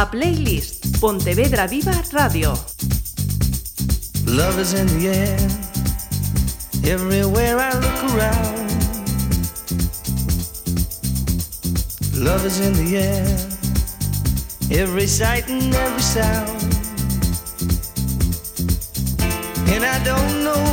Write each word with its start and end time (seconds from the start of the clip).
a 0.00 0.06
Playlist 0.06 0.98
Pontevedra 0.98 1.66
Viva 1.66 1.92
Radio. 2.12 2.52
Love 4.24 4.58
is 4.58 4.72
in 4.72 4.86
the 4.86 5.08
air, 5.08 5.38
everywhere 6.90 7.58
I 7.58 7.72
look 7.84 8.00
around. 8.14 8.70
Love 12.14 12.46
is 12.46 12.60
in 12.60 12.72
the 12.72 12.96
air, 12.96 13.28
every 14.70 15.06
sight 15.06 15.50
and 15.50 15.74
every 15.74 16.02
sound. 16.02 16.62
And 19.68 19.84
I 19.84 20.02
don't 20.02 20.44
know 20.44 20.69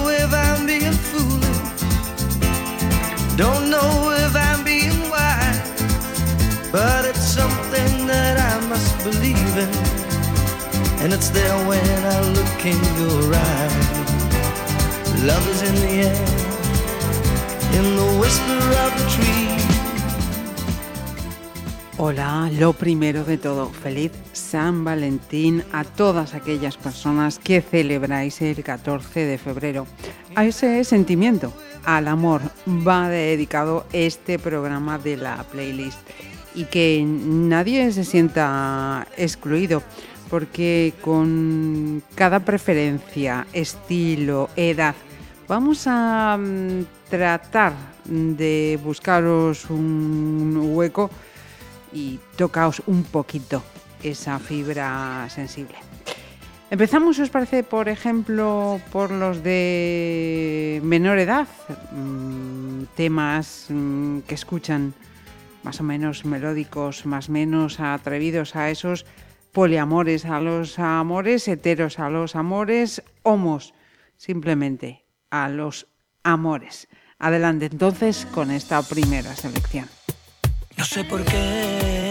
Hola, 21.97 22.51
lo 22.59 22.73
primero 22.73 23.23
de 23.23 23.39
todo, 23.39 23.69
feliz 23.71 24.11
San 24.33 24.83
Valentín 24.83 25.63
a 25.71 25.83
todas 25.83 26.35
aquellas 26.35 26.77
personas 26.77 27.39
que 27.39 27.61
celebráis 27.61 28.39
el 28.43 28.63
14 28.63 29.25
de 29.25 29.39
febrero. 29.39 29.87
A 30.35 30.45
ese 30.45 30.83
sentimiento, 30.83 31.51
al 31.83 32.07
amor, 32.07 32.41
va 32.67 33.09
dedicado 33.09 33.87
este 33.91 34.37
programa 34.37 34.99
de 34.99 35.17
la 35.17 35.43
playlist 35.51 35.97
y 36.57 36.65
que 36.65 37.03
nadie 37.05 37.91
se 37.91 38.03
sienta 38.03 39.07
excluido 39.15 39.83
porque 40.27 40.93
con 41.01 42.01
cada 42.15 42.39
preferencia, 42.39 43.45
estilo, 43.53 44.49
edad, 44.55 44.95
vamos 45.47 45.83
a 45.85 46.35
mm, 46.35 46.83
tratar 47.11 47.73
de 48.05 48.79
buscaros 48.83 49.69
un 49.69 50.71
hueco 50.73 51.11
y 51.93 52.19
tocaos 52.35 52.81
un 52.87 53.03
poquito 53.03 53.61
esa 54.01 54.39
fibra 54.39 55.27
sensible. 55.29 55.75
Empezamos, 56.71 57.19
os 57.19 57.29
parece, 57.29 57.63
por 57.63 57.87
ejemplo, 57.87 58.81
por 58.91 59.11
los 59.11 59.43
de 59.43 60.81
menor 60.83 61.19
edad, 61.19 61.47
mm, 61.91 62.83
temas 62.95 63.67
mm, 63.69 64.19
que 64.27 64.35
escuchan 64.35 64.93
más 65.63 65.79
o 65.79 65.83
menos 65.83 66.25
melódicos, 66.25 67.05
más 67.05 67.29
o 67.29 67.31
menos 67.31 67.79
atrevidos 67.79 68.55
a 68.55 68.69
esos 68.69 69.05
poliamores 69.51 70.25
a 70.25 70.39
los 70.39 70.77
amores, 70.77 71.47
heteros 71.47 71.99
a 71.99 72.09
los 72.09 72.35
amores, 72.35 73.01
homos 73.23 73.73
simplemente 74.15 75.05
a 75.31 75.49
los 75.49 75.87
amores. 76.23 76.87
Adelante 77.19 77.65
entonces 77.71 78.27
con 78.27 78.51
esta 78.51 78.81
primera 78.83 79.35
selección. 79.35 79.87
No 80.77 80.85
sé 80.85 81.03
por 81.03 81.23
qué 81.25 82.06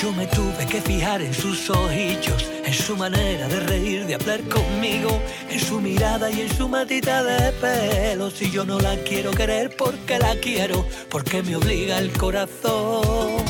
yo 0.00 0.12
me 0.12 0.26
tuve 0.26 0.66
que 0.66 0.80
fijar 0.80 1.20
en 1.20 1.34
sus 1.34 1.68
ojillos, 1.68 2.50
en 2.64 2.72
su 2.72 2.96
manera 2.96 3.46
de 3.48 3.60
reír, 3.60 4.06
de 4.06 4.14
hablar 4.14 4.40
conmigo, 4.48 5.20
en 5.50 5.60
su 5.60 5.80
mirada 5.80 6.30
y 6.30 6.40
en 6.40 6.56
su 6.56 6.68
matita 6.68 7.22
de 7.22 7.52
pelo. 7.52 8.30
Si 8.30 8.50
yo 8.50 8.64
no 8.64 8.80
la 8.80 8.96
quiero 9.02 9.30
querer, 9.32 9.76
porque 9.76 10.18
la 10.18 10.34
quiero, 10.36 10.86
porque 11.10 11.42
me 11.42 11.56
obliga 11.56 11.98
el 11.98 12.12
corazón. 12.12 13.44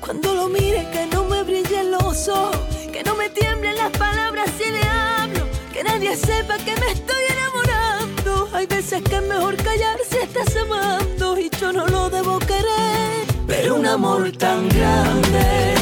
Cuando 0.00 0.34
lo 0.34 0.48
mire, 0.48 0.86
que 0.92 1.06
no 1.06 1.24
me 1.24 1.42
brille 1.42 1.84
los 1.84 2.28
ojos, 2.28 2.58
que 2.92 3.02
no 3.02 3.14
me 3.14 3.30
tiemblen 3.30 3.76
las 3.76 3.90
palabras 3.92 4.50
si 4.58 4.70
le 4.70 4.82
hablo, 4.82 5.46
que 5.72 5.82
nadie 5.82 6.16
sepa 6.16 6.58
que 6.58 6.74
me 6.76 6.92
estoy 6.92 7.22
enamorando. 7.30 7.51
Hay 8.54 8.66
veces 8.66 9.02
que 9.02 9.16
es 9.16 9.22
mejor 9.22 9.56
callar 9.56 9.96
si 10.08 10.18
estás 10.18 10.54
amando 10.56 11.38
y 11.38 11.50
yo 11.58 11.72
no 11.72 11.86
lo 11.86 12.10
debo 12.10 12.38
querer. 12.38 13.26
Pero 13.46 13.76
un 13.76 13.86
amor 13.86 14.30
tan 14.32 14.68
grande, 14.68 15.74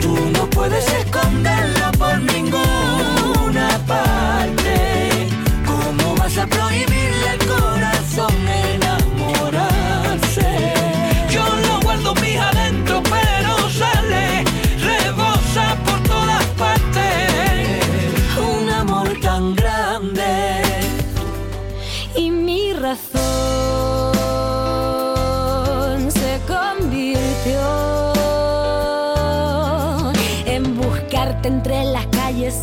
tú 0.00 0.16
no 0.32 0.48
puedes 0.50 0.86
esconderlo 0.92 1.90
por 1.98 2.20
ninguna 2.20 3.68
parte. 3.86 5.28
¿Cómo 5.66 6.14
vas 6.16 6.38
a 6.38 6.46
prohibirle 6.46 7.41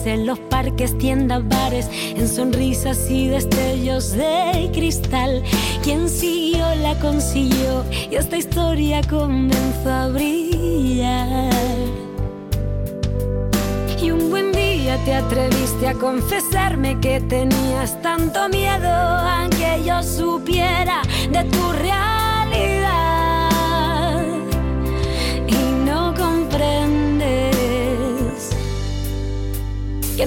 en 0.09 0.25
los 0.25 0.39
parques, 0.39 0.97
tiendas, 0.97 1.47
bares, 1.47 1.89
en 1.91 2.27
sonrisas 2.27 3.09
y 3.09 3.27
destellos 3.27 4.11
de 4.11 4.69
cristal. 4.73 5.43
Quien 5.83 6.09
siguió 6.09 6.65
la 6.75 6.95
consiguió 6.99 7.85
y 8.09 8.15
esta 8.15 8.37
historia 8.37 9.01
comenzó 9.09 9.89
a 9.89 10.07
brillar. 10.07 11.53
Y 14.01 14.11
un 14.11 14.29
buen 14.29 14.51
día 14.51 14.97
te 15.05 15.13
atreviste 15.13 15.87
a 15.87 15.93
confesarme 15.93 16.99
que 16.99 17.21
tenías 17.21 18.01
tanto 18.01 18.49
miedo 18.49 18.89
a 18.89 19.47
que 19.51 19.83
yo 19.85 20.01
supiera 20.01 21.01
de 21.31 21.43
tu 21.43 21.71
realidad. 21.73 23.18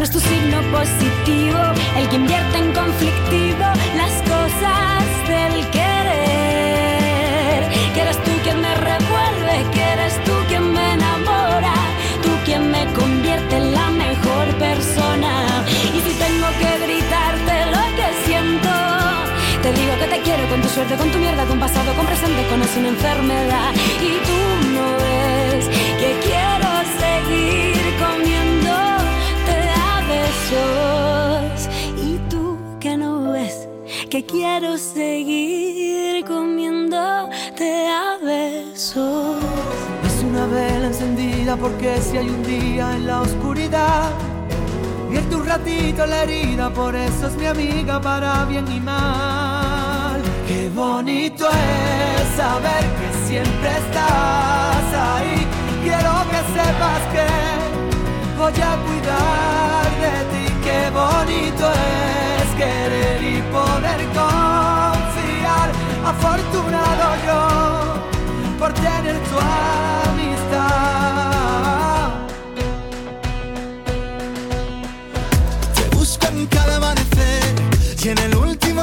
Es 0.01 0.11
tu 0.11 0.21
signo 0.21 0.63
positivo 0.73 1.59
el 1.99 2.09
que 2.09 2.17
invierte 2.17 2.59
en 2.59 2.73
conflictivo 2.73 3.67
las 3.97 4.13
cosas 4.23 5.05
del 5.29 5.67
querer. 5.71 7.61
Que 7.95 8.01
eres 8.01 8.17
tú 8.25 8.31
quien 8.43 8.61
me 8.61 8.75
revuelve, 8.75 9.67
que 9.73 9.83
eres 9.83 10.15
tú 10.25 10.33
quien 10.49 10.73
me 10.73 10.95
enamora 10.95 11.75
quien 12.45 12.71
me 12.71 12.85
convierte 12.93 13.57
en 13.57 13.73
la 13.73 13.91
mejor 13.91 14.47
persona. 14.59 15.65
Y 15.97 16.01
si 16.01 16.13
tengo 16.25 16.49
que 16.61 16.71
gritarte 16.85 17.55
lo 17.75 17.85
que 17.97 18.09
siento, 18.27 18.71
te 19.63 19.73
digo 19.73 19.93
que 20.01 20.07
te 20.07 20.21
quiero 20.23 20.49
con 20.49 20.61
tu 20.61 20.69
suerte, 20.69 20.97
con 20.97 21.11
tu 21.11 21.19
mierda, 21.19 21.45
con 21.47 21.59
pasado, 21.61 21.95
con 21.95 22.07
presente, 22.07 22.47
con 22.49 22.61
una 22.61 22.89
enfermedad. 22.89 23.73
Y 24.01 24.13
tú 24.27 24.39
no 24.75 24.85
ves 24.99 25.12
que 34.13 34.27
quiero 34.27 34.77
seguir 34.77 36.23
comiéndote 36.27 37.89
a 37.89 38.19
besos 38.23 39.43
una 40.29 40.45
vela 40.49 40.89
encendida 40.89 41.57
porque 41.57 41.97
si 41.97 42.19
hay 42.19 42.29
un 42.29 42.43
día 42.43 42.95
en 42.95 43.07
la 43.07 43.23
oscuridad, 43.23 44.11
vierte 45.09 45.35
un 45.35 45.47
ratito 45.47 46.05
la 46.05 46.25
herida, 46.25 46.69
por 46.75 46.95
eso 46.95 47.29
es 47.29 47.37
mi 47.37 47.47
amiga 47.47 48.03
para 48.03 48.45
bien 48.45 48.71
y 48.71 48.81
mal. 48.81 50.21
Qué 50.47 50.69
bonito 50.69 51.49
es 51.49 52.37
saber 52.37 52.85
que 52.99 53.09
siempre 53.27 53.71
estás 53.85 54.87
ahí. 55.09 55.47
Quiero 55.85 56.13
que 56.31 56.41
sepas 56.57 57.03
que 57.15 57.29
voy 58.37 58.59
a 58.61 58.73
cuidar 58.85 59.87
de 60.05 60.15
ti. 60.33 60.45
Qué 60.63 60.91
bonito 60.91 61.65
es 61.73 62.32
y 63.23 63.41
poder 63.53 64.01
confiar. 64.19 65.71
Afortunado 66.05 67.07
yo 67.27 67.41
por 68.59 68.73
tener 68.73 69.17
tu 69.29 69.39
amistad. 70.11 70.83
Te 75.75 75.97
busco 75.97 76.27
en 76.27 76.47
cada 76.47 76.77
amanecer 76.77 77.55
y 78.03 78.09
en 78.09 78.19
el 78.19 78.37
último 78.37 78.83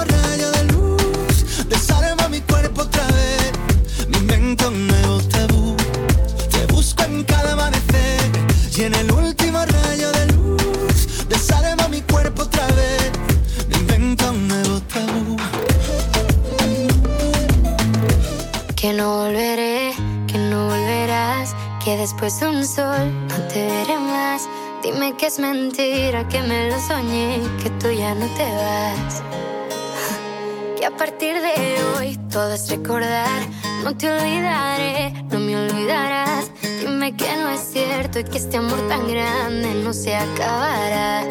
después 22.09 22.39
de 22.39 22.47
un 22.47 22.65
sol 22.65 23.27
no 23.27 23.35
te 23.49 23.67
veré 23.67 23.99
más. 23.99 24.49
Dime 24.81 25.15
que 25.15 25.27
es 25.27 25.37
mentira, 25.37 26.27
que 26.27 26.41
me 26.41 26.69
lo 26.71 26.79
soñé, 26.79 27.39
que 27.61 27.69
tú 27.71 27.91
ya 27.91 28.15
no 28.15 28.25
te 28.35 28.45
vas. 28.51 29.21
Que 30.77 30.85
a 30.85 30.91
partir 30.91 31.35
de 31.35 31.83
hoy 31.97 32.17
todo 32.31 32.53
es 32.53 32.69
recordar. 32.69 33.41
No 33.83 33.95
te 33.95 34.09
olvidaré, 34.09 35.13
no 35.29 35.39
me 35.39 35.55
olvidarás. 35.55 36.49
Dime 36.79 37.15
que 37.15 37.35
no 37.35 37.49
es 37.49 37.61
cierto 37.61 38.19
y 38.19 38.23
que 38.23 38.37
este 38.37 38.57
amor 38.57 38.79
tan 38.87 39.07
grande 39.07 39.75
no 39.83 39.93
se 39.93 40.15
acabará. 40.15 41.25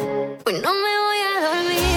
Hoy 0.45 0.53
no 0.63 0.71
me 0.83 0.91
voy 1.05 1.19
a 1.29 1.47
dormir 1.47 1.88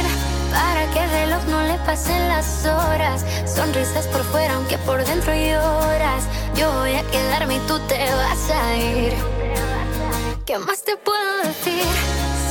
que 0.92 1.06
reloj 1.06 1.42
no 1.48 1.62
le 1.62 1.78
pasen 1.86 2.28
las 2.28 2.66
horas. 2.66 3.24
Sonrisas 3.46 4.06
por 4.08 4.22
fuera, 4.24 4.54
aunque 4.54 4.78
por 4.78 5.04
dentro 5.04 5.32
lloras. 5.34 6.24
Yo 6.54 6.70
voy 6.78 6.94
a 6.94 7.02
quedarme 7.10 7.56
y 7.56 7.60
tú 7.60 7.78
te 7.88 7.98
vas 7.98 8.50
a 8.50 8.76
ir. 8.76 9.14
¿Qué 10.46 10.58
más 10.58 10.82
te 10.82 10.96
puedo 10.96 11.38
decir? 11.44 11.84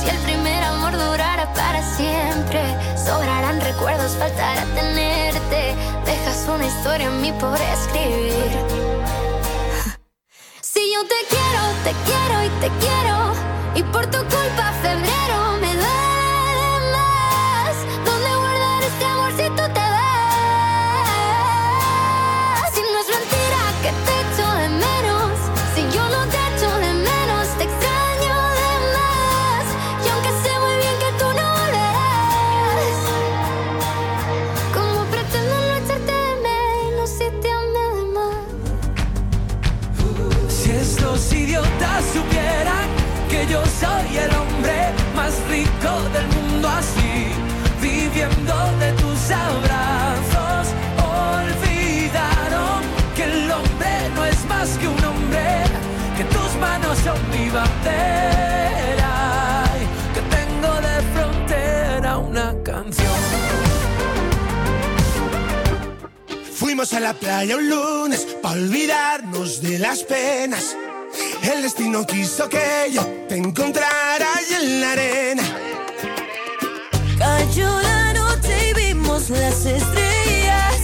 Si 0.00 0.08
el 0.08 0.18
primer 0.18 0.62
amor 0.64 0.92
durara 0.92 1.52
para 1.54 1.82
siempre, 1.96 2.62
sobrarán 2.96 3.60
recuerdos, 3.60 4.12
faltará 4.16 4.64
tenerte. 4.74 5.74
Dejas 6.04 6.48
una 6.48 6.66
historia 6.66 7.06
en 7.06 7.20
mí 7.20 7.32
por 7.32 7.58
escribir. 7.60 8.52
Si 10.60 10.80
yo 10.94 11.02
te 11.02 11.20
quiero, 11.28 11.62
te 11.84 11.92
quiero 12.06 12.44
y 12.44 12.48
te 12.60 12.68
quiero, 12.80 13.34
y 13.74 13.82
por 13.92 14.06
tu 14.06 14.18
culpa 14.18 14.72
febrero. 14.80 15.21
De 48.62 48.92
tus 48.92 49.30
abrazos 49.30 50.68
olvidaron 50.98 52.82
que 53.14 53.24
el 53.24 53.50
hombre 53.50 54.10
no 54.14 54.24
es 54.24 54.44
más 54.46 54.68
que 54.78 54.88
un 54.88 55.04
hombre, 55.04 55.64
que 56.16 56.24
tus 56.24 56.54
manos 56.60 56.98
son 56.98 57.18
mi 57.30 57.50
bandera, 57.50 59.14
que 60.14 60.20
tengo 60.36 60.74
de 60.80 61.02
frontera 61.12 62.18
una 62.18 62.54
canción. 62.62 63.12
Fuimos 66.54 66.92
a 66.92 67.00
la 67.00 67.14
playa 67.14 67.56
un 67.56 67.68
lunes 67.68 68.26
para 68.42 68.54
olvidarnos 68.54 69.60
de 69.60 69.78
las 69.78 70.02
penas. 70.04 70.76
El 71.42 71.62
destino 71.62 72.06
quiso 72.06 72.48
que 72.48 72.90
yo 72.92 73.02
te 73.28 73.36
encontrara 73.36 74.28
en 74.50 74.80
la 74.80 74.92
arena 74.92 75.42
las 79.32 79.66
estrellas. 79.66 80.80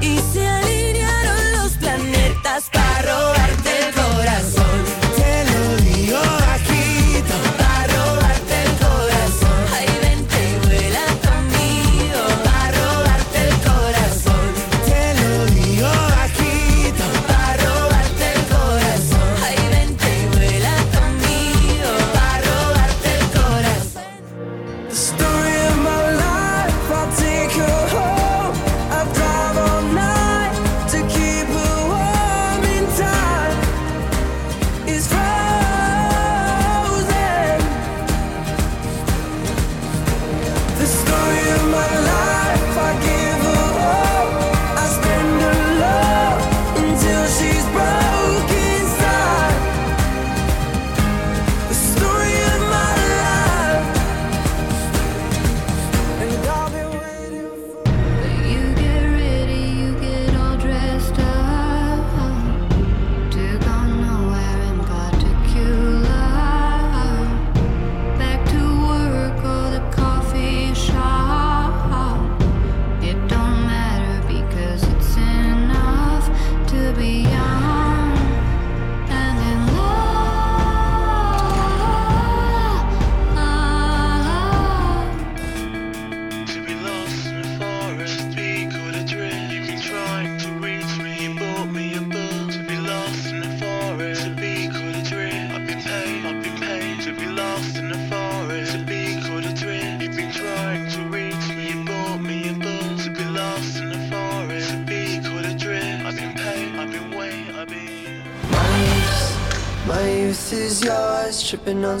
Y 0.00 0.18
se 0.32 0.46
alinearon 0.46 1.52
los 1.52 1.72
planetas 1.72 2.70
para 2.72 3.02
robarte 3.02 3.95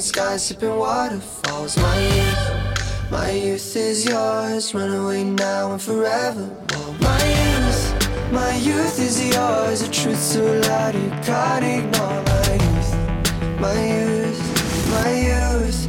sky, 0.00 0.36
sipping 0.36 0.76
waterfalls. 0.76 1.76
My 1.78 1.98
youth, 1.98 3.10
my 3.10 3.30
youth 3.30 3.76
is 3.76 4.04
yours. 4.04 4.74
Run 4.74 4.92
away 4.92 5.24
now 5.24 5.72
and 5.72 5.80
forever. 5.80 6.50
My 7.00 7.22
youth, 7.40 8.32
my 8.32 8.56
youth 8.56 8.98
is 8.98 9.16
yours. 9.34 9.82
A 9.82 9.90
truth 9.90 10.18
so 10.18 10.42
loud 10.68 10.94
you 10.94 11.10
can't 11.24 11.64
ignore. 11.64 12.22
My 12.32 12.52
youth, 12.64 12.92
my 13.60 13.78
youth, 13.94 14.90
my 14.90 15.10
youth. 15.30 15.85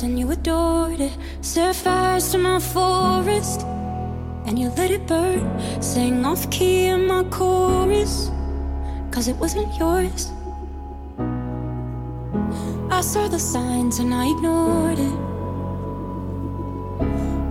and 0.00 0.18
you 0.18 0.30
adored 0.30 1.00
it. 1.00 1.12
Set 1.42 1.76
fires 1.76 2.30
to 2.32 2.38
my 2.38 2.58
forest 2.58 3.60
and 4.46 4.58
you 4.58 4.70
let 4.70 4.90
it 4.90 5.06
burn. 5.06 5.44
Sang 5.82 6.24
off 6.24 6.50
key 6.50 6.86
in 6.86 7.06
my 7.06 7.24
chorus, 7.24 8.30
cause 9.10 9.28
it 9.28 9.36
wasn't 9.36 9.68
yours. 9.78 10.30
I 12.90 13.02
saw 13.02 13.28
the 13.28 13.38
signs 13.38 13.98
and 13.98 14.14
I 14.14 14.30
ignored 14.30 14.98
it. 14.98 15.18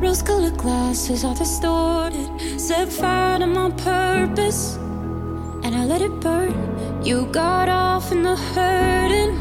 Rose 0.02 0.24
colored 0.24 0.58
glasses 0.58 1.24
are 1.24 1.36
distorted. 1.36 2.30
Set 2.60 2.90
fire 2.92 3.38
to 3.40 3.46
my 3.46 3.70
purpose 3.72 4.78
and 5.64 5.76
I 5.76 5.86
let 5.86 6.02
it 6.02 6.20
burn. 6.20 6.56
You 7.06 7.28
got 7.28 7.70
off 7.70 8.12
in 8.12 8.24
the 8.24 8.36
hurting 8.36 9.40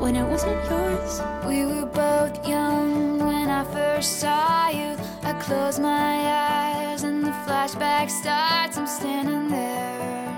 when 0.00 0.16
it 0.16 0.26
wasn't 0.28 0.58
yours. 0.68 1.37
We 1.48 1.64
were 1.64 1.86
both 1.86 2.46
young 2.46 3.20
when 3.20 3.48
I 3.48 3.64
first 3.64 4.20
saw 4.20 4.68
you. 4.68 4.98
I 5.22 5.32
close 5.40 5.78
my 5.78 6.16
eyes 6.90 7.04
and 7.04 7.24
the 7.24 7.30
flashback 7.46 8.10
starts. 8.10 8.76
I'm 8.76 8.86
standing 8.86 9.48
there 9.48 10.28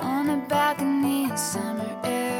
on 0.00 0.30
a 0.30 0.38
balcony 0.48 1.30
in 1.30 1.36
summer 1.36 1.96
air. 2.02 2.35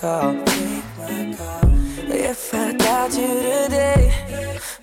Call? 0.00 0.36
If 2.10 2.54
I 2.54 2.72
got 2.72 3.10
you 3.18 3.26
today, 3.26 4.12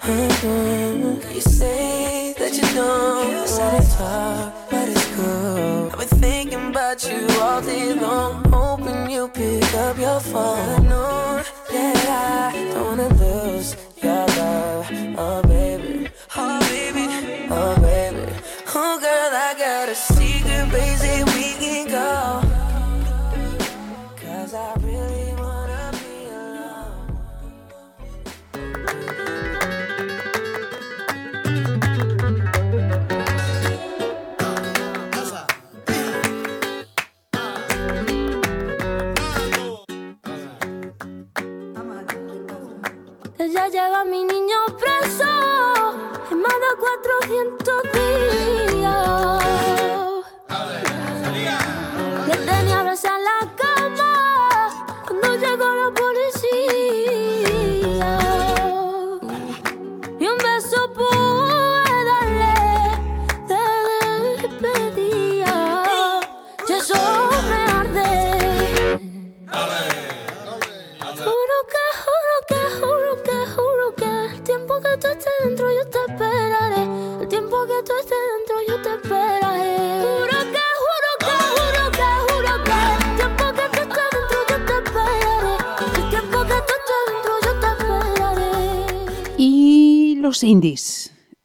mhm. 0.02 1.34
you 1.34 1.42
say 1.42 2.34
that 2.38 2.54
you 2.54 2.68
don't 2.74 3.32
wanna 3.58 3.84
talk, 3.98 4.70
but 4.70 4.90
it's 4.90 5.06
cool. 5.16 5.90
I've 5.94 6.00
been 6.00 6.20
thinking 6.20 6.70
about 6.72 7.00
you 7.10 7.28
all 7.40 7.62
day 7.62 7.94
long, 7.94 8.44
hoping 8.52 9.10
you 9.10 9.30
pick 9.30 9.74
up 9.76 9.98
your 9.98 10.20
phone. 10.20 10.70
I 10.70 10.80
know 10.90 11.44
that 11.72 11.98
I 12.10 12.74
don't 12.74 12.86
wanna 12.90 13.10
lose 13.24 13.76
your 14.04 14.26
love, 14.40 14.92
oh 15.18 15.55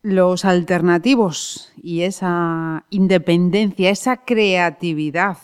los 0.03 0.45
alternativos 0.45 1.73
y 1.77 2.03
esa 2.03 2.85
independencia, 2.91 3.91
esa 3.91 4.25
creatividad 4.25 5.39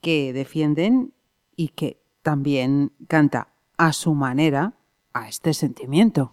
que 0.00 0.32
defienden 0.32 1.12
y 1.56 1.68
que 1.68 2.02
también 2.22 2.92
canta 3.08 3.48
a 3.76 3.92
su 3.92 4.14
manera 4.14 4.74
a 5.12 5.28
este 5.28 5.54
sentimiento. 5.54 6.32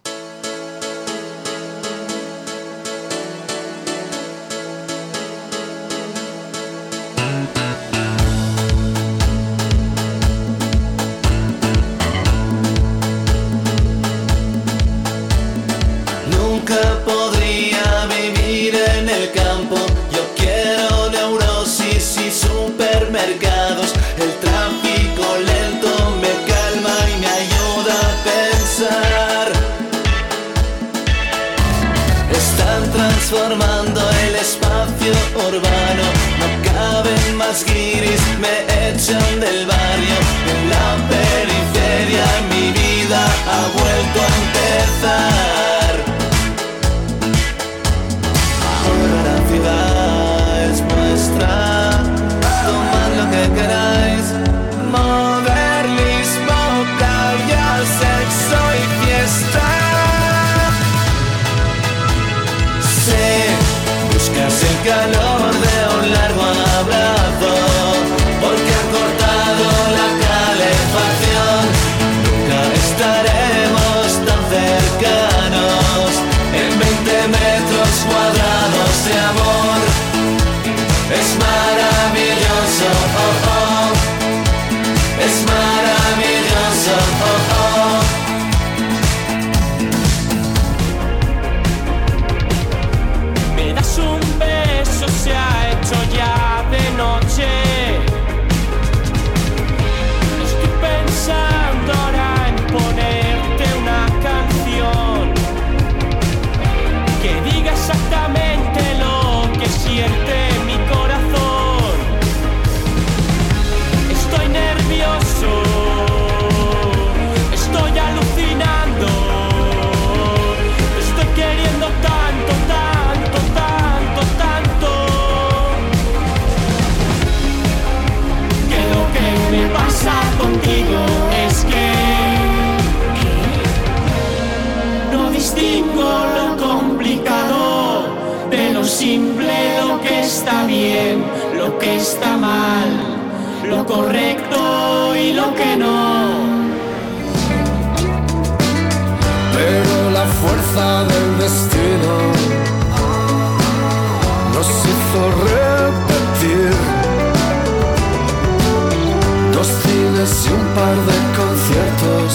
Y 160.26 160.48
un 160.50 160.64
par 160.74 160.96
de 161.08 161.16
conciertos. 161.38 162.32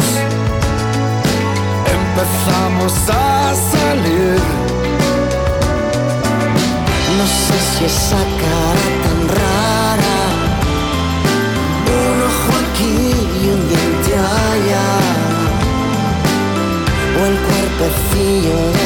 Empezamos 2.00 2.93
a 3.10 3.53
salir. 3.74 4.39
No 7.17 7.25
sé 7.25 7.55
si 7.71 7.81
esa 7.86 8.21
cara 8.43 8.88
tan 9.03 9.19
rara, 9.39 10.19
un 12.00 12.17
ojo 12.29 12.51
aquí 12.63 12.98
y 13.41 13.43
un 13.55 13.62
diente 13.71 14.12
allá, 14.15 14.89
o 17.17 17.21
el 17.29 17.38
cuerpecillo 17.48 18.60
de 18.77 18.80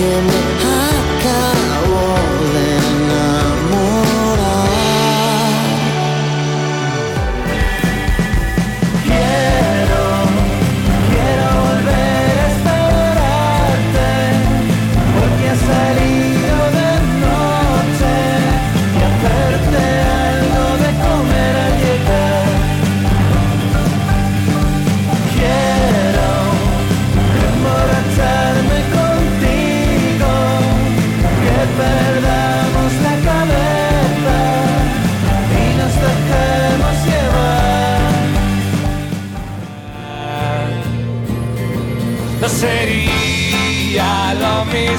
in 0.00 0.29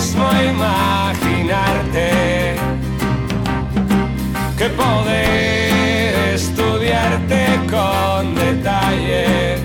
mismo 0.02 0.26
imaginarte 0.50 2.10
que 4.58 4.68
poder 4.70 6.34
estudiarte 6.34 7.60
con 7.70 8.34
detalle. 8.34 9.58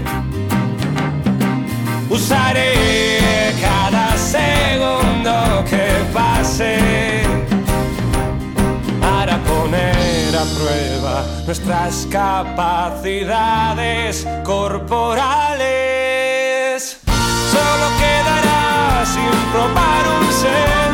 Usaré 2.11 3.55
cada 3.63 4.15
segundo 4.19 5.65
que 5.71 6.05
pase 6.13 7.23
para 9.01 9.39
poner 9.39 10.37
a 10.37 10.45
prueba 10.59 11.25
nuestras 11.47 12.07
capacidades 12.11 14.27
corporales. 14.45 15.86
Quedará 19.47 19.53
sin 19.53 19.53
probar 19.53 20.09
un 20.21 20.33
sentido. 20.33 20.86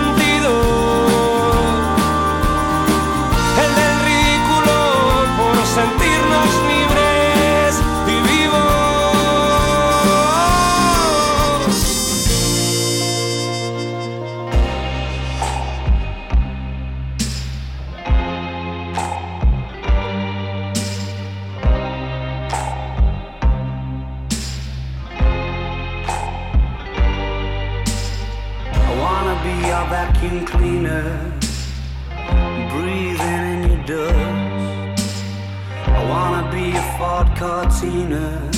Cortina, 37.83 38.49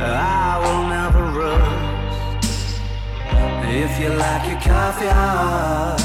I 0.00 0.56
will 0.62 0.88
never 0.88 1.22
rust. 1.38 2.80
If 3.68 4.00
you 4.00 4.08
like 4.08 4.48
your 4.48 4.60
coffee 4.60 5.06
hot, 5.06 6.00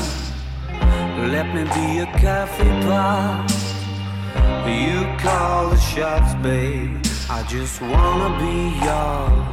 let 1.32 1.47
me 1.56 1.63
be 1.63 2.00
your 2.00 2.12
coffee 2.19 2.76
pot. 2.84 3.47
You 4.67 5.08
call 5.19 5.69
the 5.69 5.78
shots, 5.78 6.34
babe. 6.43 7.00
I 7.30 7.43
just 7.47 7.80
wanna 7.82 8.38
be 8.43 8.58
yours. 8.88 9.47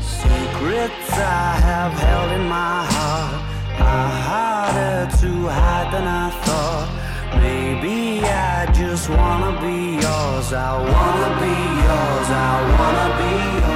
Secrets 0.00 1.10
I 1.10 1.58
have 1.68 1.94
held 1.94 2.30
in 2.30 2.48
my 2.48 2.84
heart 2.94 3.42
are 3.80 4.10
harder 4.28 5.16
to 5.20 5.48
hide 5.48 5.92
than 5.92 6.06
I 6.06 6.30
thought. 6.44 6.95
Maybe 7.34 8.22
I 8.24 8.66
just 8.72 9.08
wanna 9.08 9.52
be 9.60 9.94
yours. 10.02 10.52
I 10.52 10.72
wanna 10.76 11.30
be 11.42 11.54
yours. 11.86 12.28
I 12.30 12.54
wanna 12.78 13.08
be 13.18 13.60
yours. 13.60 13.75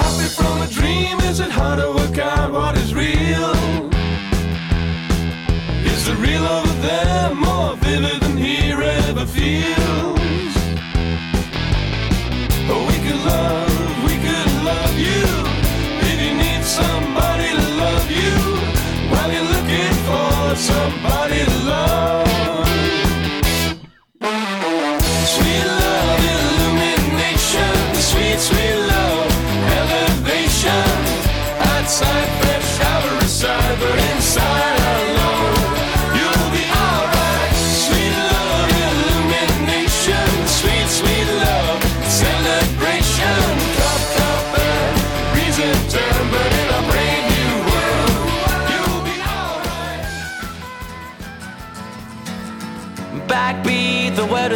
Happy 0.00 0.28
from 0.28 0.62
a 0.62 0.68
dream, 0.68 1.18
is 1.30 1.40
it 1.40 1.50
hard 1.50 1.78
to 1.80 1.88
work 1.92 2.19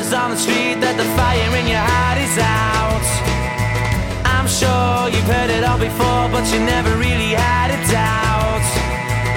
whispers 0.04 0.12
on 0.12 0.30
the 0.30 0.36
street 0.36 0.80
that 0.80 0.96
the 0.96 1.04
fire 1.16 1.56
in 1.56 1.66
your 1.66 1.80
heart 1.80 2.18
is 2.18 2.36
out. 2.38 3.04
I'm 4.24 4.46
sure 4.46 5.08
you've 5.08 5.28
heard 5.28 5.50
it 5.50 5.64
all 5.64 5.78
before, 5.78 6.28
but 6.30 6.44
you 6.52 6.60
never 6.60 6.90
really 6.96 7.34
had 7.34 7.70
a 7.70 7.80
doubt. 7.90 8.64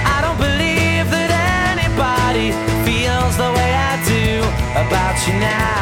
I 0.04 0.20
don't 0.24 0.38
believe 0.38 1.06
that 1.10 1.30
anybody 1.72 2.52
feels 2.84 3.36
the 3.36 3.50
way 3.56 3.70
I 3.72 3.94
do 4.04 4.40
about 4.74 5.16
you 5.26 5.34
now. 5.40 5.77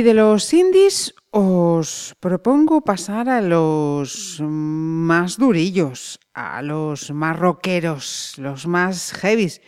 Y 0.00 0.02
de 0.02 0.14
los 0.14 0.54
indies 0.54 1.14
os 1.30 2.16
propongo 2.20 2.80
pasar 2.80 3.28
a 3.28 3.42
los 3.42 4.40
más 4.40 5.36
durillos, 5.36 6.18
a 6.32 6.62
los 6.62 7.10
más 7.10 7.38
rockeros, 7.38 8.32
los 8.38 8.66
más 8.66 9.12
heavies, 9.12 9.60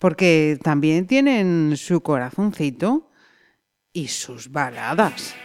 porque 0.00 0.58
también 0.60 1.06
tienen 1.06 1.76
su 1.76 2.00
corazoncito 2.00 3.12
y 3.92 4.08
sus 4.08 4.50
baladas. 4.50 5.36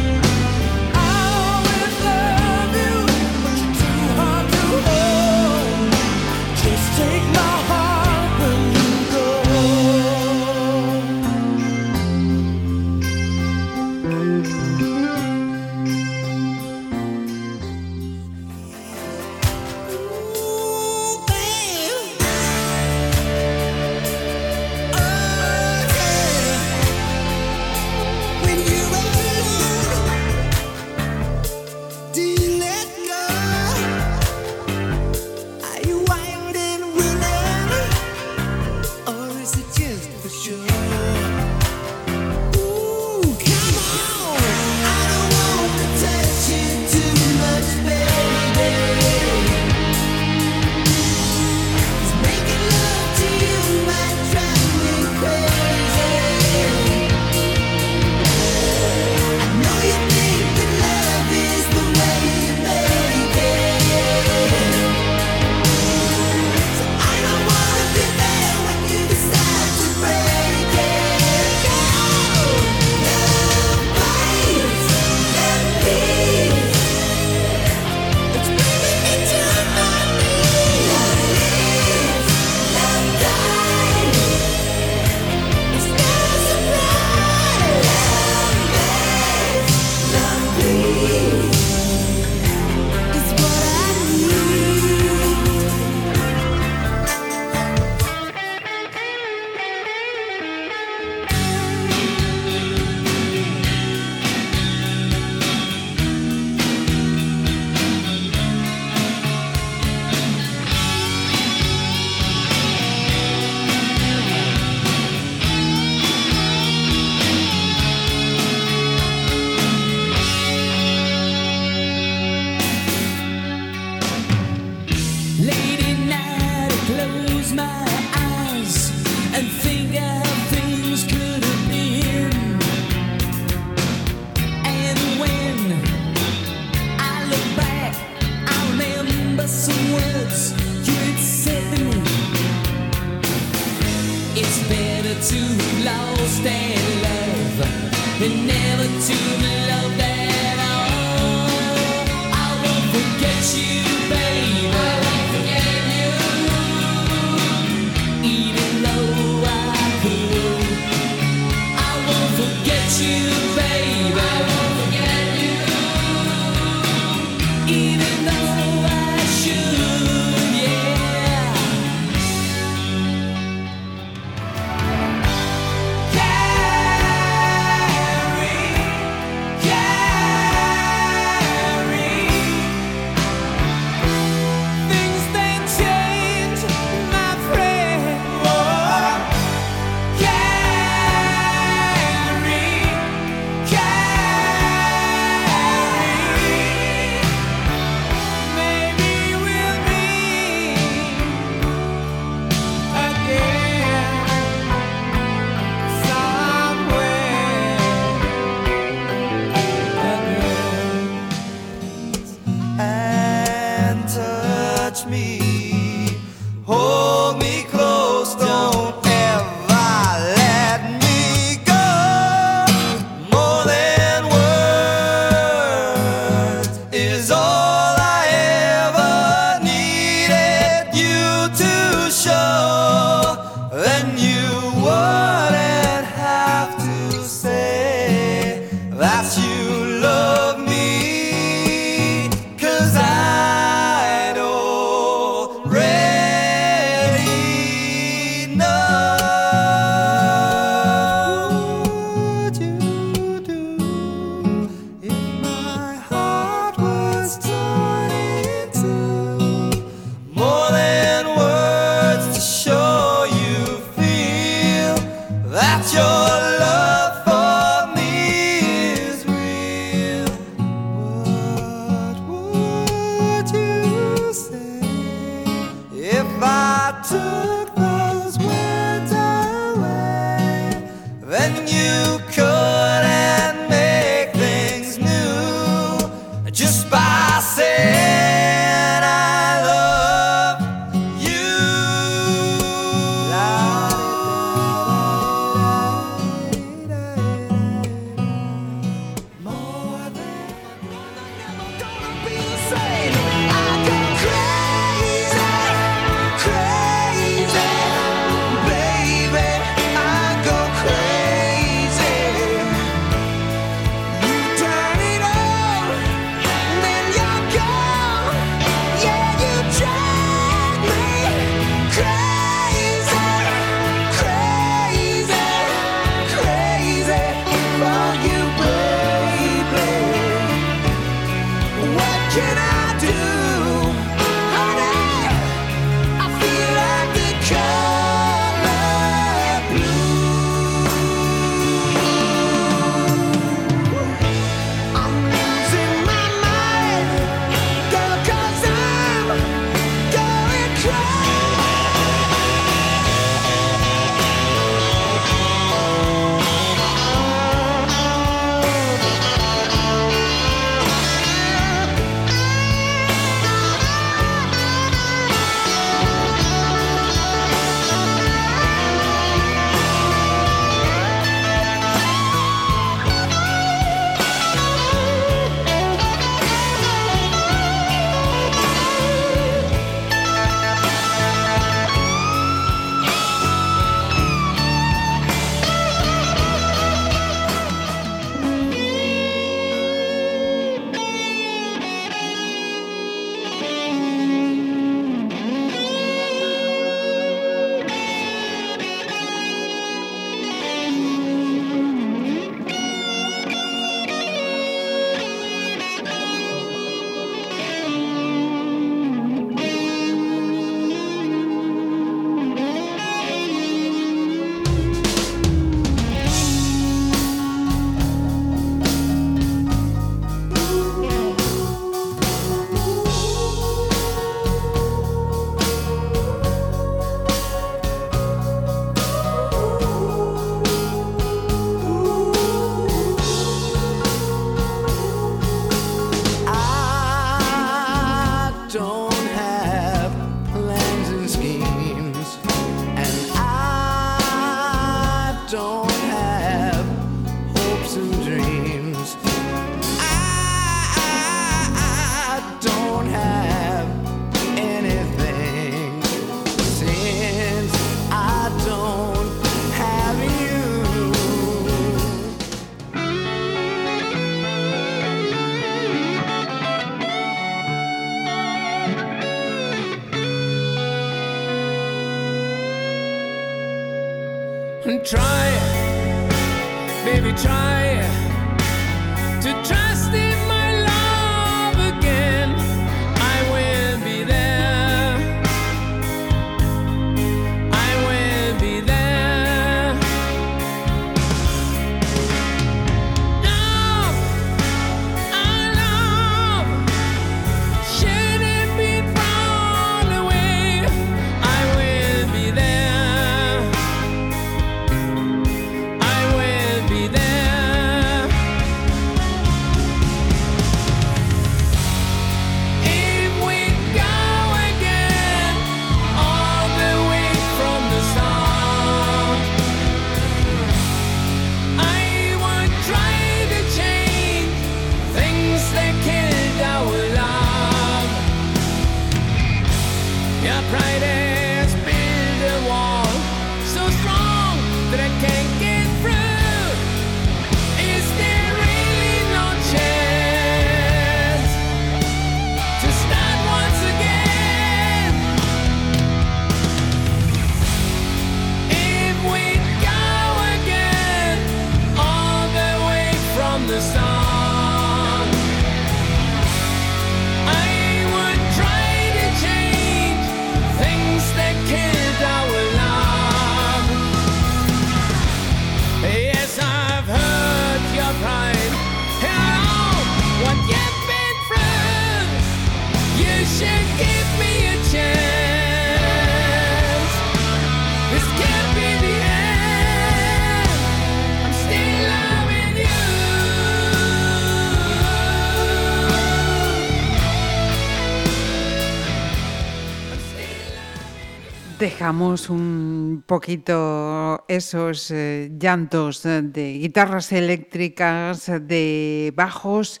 dejamos 592.02 592.50
un 592.50 593.22
poquito 593.28 594.44
esos 594.48 595.12
eh, 595.12 595.52
llantos 595.56 596.24
de 596.24 596.78
guitarras 596.80 597.30
eléctricas, 597.30 598.50
de 598.60 599.32
bajos 599.36 600.00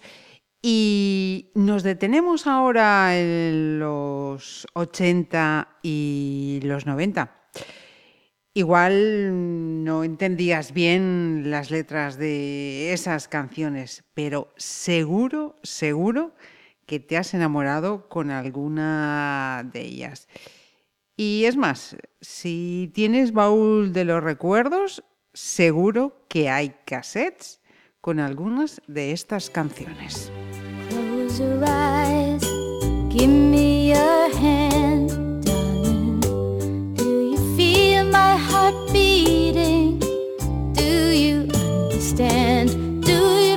y 0.60 1.52
nos 1.54 1.84
detenemos 1.84 2.48
ahora 2.48 3.16
en 3.16 3.78
los 3.78 4.66
80 4.74 5.78
y 5.84 6.58
los 6.64 6.86
90. 6.86 7.32
Igual 8.52 9.84
no 9.84 10.02
entendías 10.02 10.72
bien 10.72 11.52
las 11.52 11.70
letras 11.70 12.18
de 12.18 12.92
esas 12.92 13.28
canciones, 13.28 14.02
pero 14.12 14.52
seguro, 14.56 15.54
seguro 15.62 16.34
que 16.84 16.98
te 16.98 17.16
has 17.16 17.32
enamorado 17.32 18.08
con 18.08 18.32
alguna 18.32 19.62
de 19.72 19.82
ellas. 19.82 20.26
Y 21.16 21.44
es 21.44 21.56
más, 21.56 21.96
si 22.20 22.90
tienes 22.94 23.32
baúl 23.32 23.92
de 23.92 24.04
los 24.04 24.22
recuerdos, 24.22 25.04
seguro 25.34 26.24
que 26.28 26.48
hay 26.48 26.74
cassettes 26.86 27.60
con 28.00 28.18
algunas 28.18 28.80
de 28.86 29.12
estas 29.12 29.50
canciones. 29.50 30.32
Close 30.88 31.38
your 31.38 31.62
eyes, 31.64 32.42
give 33.10 33.28
me 33.28 33.88
your 33.88 34.30
hand, 34.36 35.10
darling. 35.44 36.20
Do 36.94 37.30
you 37.30 37.56
feel 37.56 38.04
my 38.06 38.36
heart 38.36 38.74
beating? 38.92 39.98
Do 40.74 41.12
you 41.12 41.46
understand? 41.52 43.04
Do 43.04 43.40
you 43.40 43.51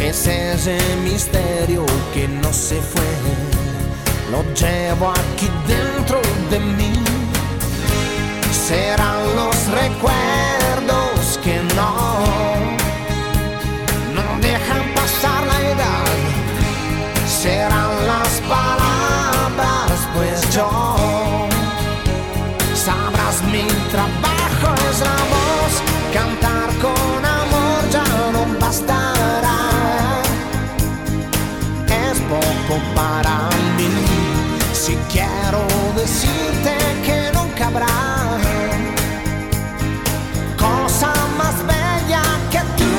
Es 0.00 0.26
ese 0.26 0.78
misterio 1.02 1.84
que 2.14 2.26
no 2.28 2.52
se 2.52 2.80
fue. 2.80 3.10
Lo 4.30 4.42
llevo 4.54 5.10
aquí 5.10 5.50
dentro 5.66 6.20
de 6.50 6.60
mí. 6.60 6.92
Serán 8.52 9.36
los 9.36 9.56
recuerdos 9.68 11.38
que 11.42 11.60
no. 11.74 11.92
No 14.14 14.40
dejan 14.40 14.94
pasar 14.94 15.46
la 15.46 15.70
edad 15.70 16.08
serán 17.42 17.90
las 18.06 18.40
palabras, 18.48 20.08
pues 20.14 20.54
yo 20.54 20.68
sabrás 22.74 23.42
mi 23.52 23.62
trabajo 23.90 24.27
habrá 37.68 37.86
cosa 40.56 41.12
más 41.36 41.56
bella 41.66 42.22
que 42.52 42.60
tú. 42.78 42.94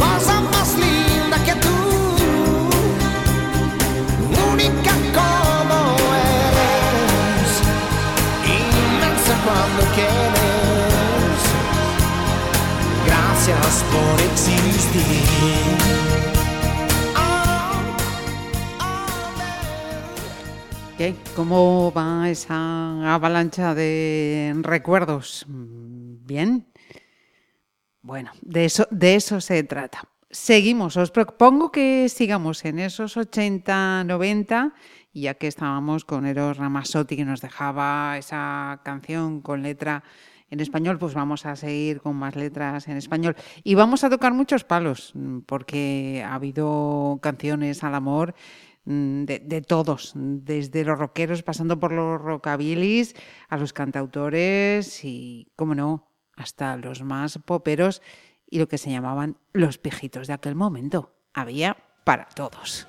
Cosa 0.00 0.40
más 0.52 0.68
linda 0.84 1.36
que 1.46 1.54
tú, 1.64 1.78
única 4.52 4.92
como 5.18 5.78
eres, 6.46 7.50
inmensa 8.60 9.34
cuando 9.44 9.82
quieres. 9.96 11.40
Gracias 13.06 13.72
por 13.92 14.16
existir. 14.30 16.19
¿Cómo 21.36 21.92
va 21.92 22.28
esa 22.28 23.14
avalancha 23.14 23.74
de 23.74 24.52
recuerdos? 24.62 25.46
Mm, 25.48 26.26
¿Bien? 26.26 26.66
Bueno, 28.02 28.32
de 28.42 28.64
eso, 28.64 28.86
de 28.90 29.14
eso 29.14 29.40
se 29.40 29.62
trata. 29.62 30.04
Seguimos, 30.30 30.96
os 30.96 31.10
propongo 31.10 31.70
que 31.70 32.08
sigamos 32.08 32.64
en 32.64 32.78
esos 32.78 33.16
80, 33.16 34.04
90, 34.04 34.74
y 35.12 35.22
ya 35.22 35.34
que 35.34 35.46
estábamos 35.46 36.04
con 36.04 36.26
Eros 36.26 36.56
Ramazzotti 36.56 37.16
que 37.16 37.24
nos 37.24 37.40
dejaba 37.40 38.16
esa 38.18 38.80
canción 38.84 39.40
con 39.40 39.62
letra 39.62 40.04
en 40.50 40.60
español, 40.60 40.98
pues 40.98 41.14
vamos 41.14 41.46
a 41.46 41.56
seguir 41.56 42.00
con 42.00 42.16
más 42.16 42.36
letras 42.36 42.88
en 42.88 42.96
español. 42.96 43.36
Y 43.62 43.76
vamos 43.76 44.04
a 44.04 44.10
tocar 44.10 44.34
muchos 44.34 44.64
palos, 44.64 45.12
porque 45.46 46.24
ha 46.26 46.34
habido 46.34 47.18
canciones 47.22 47.84
al 47.84 47.94
amor 47.94 48.34
de, 48.90 49.38
de 49.38 49.62
todos, 49.62 50.12
desde 50.14 50.84
los 50.84 50.98
rockeros, 50.98 51.42
pasando 51.42 51.78
por 51.78 51.92
los 51.92 52.20
rockabilis, 52.20 53.14
a 53.48 53.56
los 53.56 53.72
cantautores 53.72 55.04
y, 55.04 55.52
cómo 55.56 55.74
no, 55.74 56.08
hasta 56.36 56.76
los 56.76 57.02
más 57.02 57.38
poperos 57.44 58.02
y 58.48 58.58
lo 58.58 58.68
que 58.68 58.78
se 58.78 58.90
llamaban 58.90 59.36
los 59.52 59.78
pijitos 59.78 60.26
de 60.26 60.32
aquel 60.32 60.54
momento. 60.54 61.14
Había 61.32 61.76
para 62.04 62.26
todos. 62.26 62.88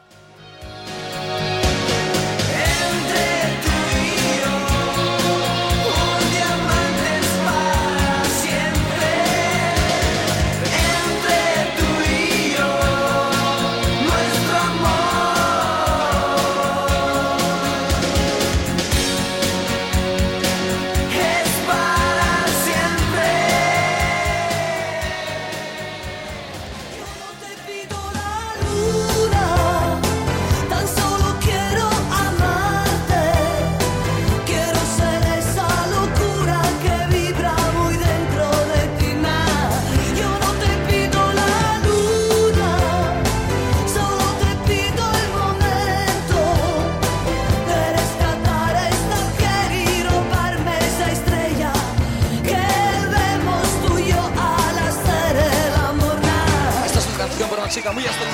Muy 57.93 58.05
especial. 58.05 58.30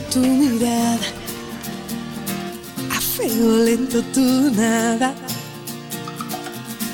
Tu 0.00 0.20
mirada, 0.20 1.06
a 2.90 3.00
fuego 3.00 3.56
lento 3.64 4.02
tu 4.14 4.50
nada. 4.50 5.14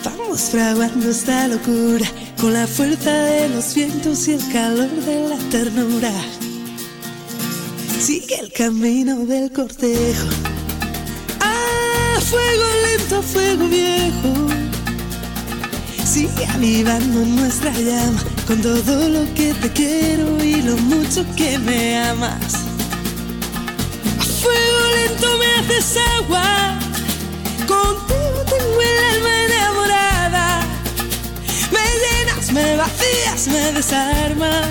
Vamos 0.04 0.40
fraguando 0.50 1.10
esta 1.10 1.48
locura 1.48 2.06
con 2.40 2.52
la 2.52 2.66
fuerza 2.66 3.10
de 3.10 3.48
los 3.50 3.74
vientos 3.74 4.26
y 4.28 4.32
el 4.32 4.52
calor 4.52 4.90
de 4.90 5.28
la 5.28 5.36
ternura. 5.50 6.12
Sigue 8.00 8.40
el 8.40 8.52
camino 8.52 9.26
del 9.26 9.52
cortejo. 9.52 10.28
A 11.40 12.20
fuego 12.20 12.64
lento, 12.86 13.22
fuego 13.22 13.68
viejo. 13.68 14.48
Sigue 16.04 16.46
avivando 16.46 17.20
nuestra 17.24 17.70
llama 17.72 18.22
con 18.46 18.60
todo 18.60 19.08
lo 19.08 19.34
que 19.34 19.54
te 19.54 19.70
quiero 19.72 20.42
y 20.42 20.62
lo 20.62 20.76
mucho 20.78 21.24
que 21.36 21.58
me 21.58 21.98
amas. 21.98 22.67
Lento 24.94 25.38
me 25.38 25.46
haces 25.56 25.96
agua, 26.18 26.78
contigo 27.66 28.44
tengo 28.46 28.80
el 28.80 28.98
alma 29.14 29.44
enamorada. 29.44 30.60
Me 31.70 31.84
llenas, 32.02 32.52
me 32.52 32.76
vacías, 32.76 33.48
me 33.48 33.72
desarmas. 33.72 34.66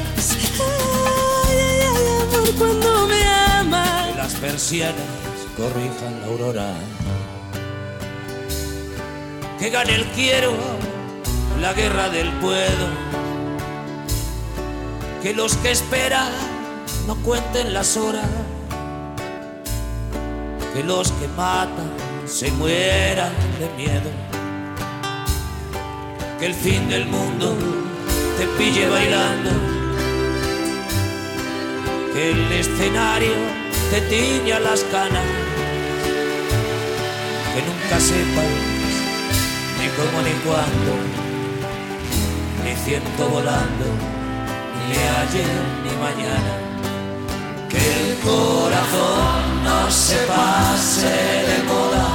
Ay, 0.60 1.58
ay, 1.58 1.80
ay, 1.96 2.08
amor, 2.22 2.56
cuando 2.58 3.08
me 3.08 3.26
amas. 3.26 4.08
Que 4.08 4.18
las 4.18 4.34
persianas 4.36 4.96
corrijan 5.56 6.22
la 6.22 6.28
aurora. 6.28 6.74
Que 9.60 9.70
gane 9.72 9.96
el 9.96 10.06
quiero, 10.12 10.54
la 11.60 11.74
guerra 11.74 12.10
del 12.10 12.32
puedo. 12.34 12.88
Que 15.24 15.34
los 15.34 15.58
que 15.58 15.72
esperan 15.72 16.32
no 17.08 17.16
cuenten 17.24 17.74
las 17.74 17.98
horas. 17.98 18.28
Que 20.78 20.84
los 20.84 21.12
que 21.14 21.28
matan 21.30 21.90
se 22.28 22.52
mueran 22.52 23.34
de 23.58 23.68
miedo. 23.76 24.12
Que 26.40 26.46
el 26.46 26.54
fin 26.54 26.88
del 26.88 27.08
mundo 27.08 27.58
te 28.38 28.46
pille 28.60 28.88
bailando. 28.88 29.50
Que 32.14 32.30
el 32.30 32.52
escenario 32.52 33.34
te 33.90 34.02
tiña 34.02 34.60
las 34.60 34.82
canas. 34.92 35.26
Que 37.56 37.62
nunca 37.64 38.00
sepas 38.00 38.46
ni 39.80 39.88
cómo 39.98 40.22
ni 40.22 40.34
cuándo, 40.46 40.94
ni 42.64 42.76
ciento 42.76 43.28
volando, 43.30 43.86
ni 44.88 44.96
ayer 44.96 45.48
ni 45.84 45.92
mañana. 46.04 46.67
Que 47.70 47.78
el 47.78 48.18
corazón 48.20 49.64
no 49.64 49.92
se 49.92 50.18
pase 50.26 51.16
de 51.50 51.64
moda, 51.64 52.08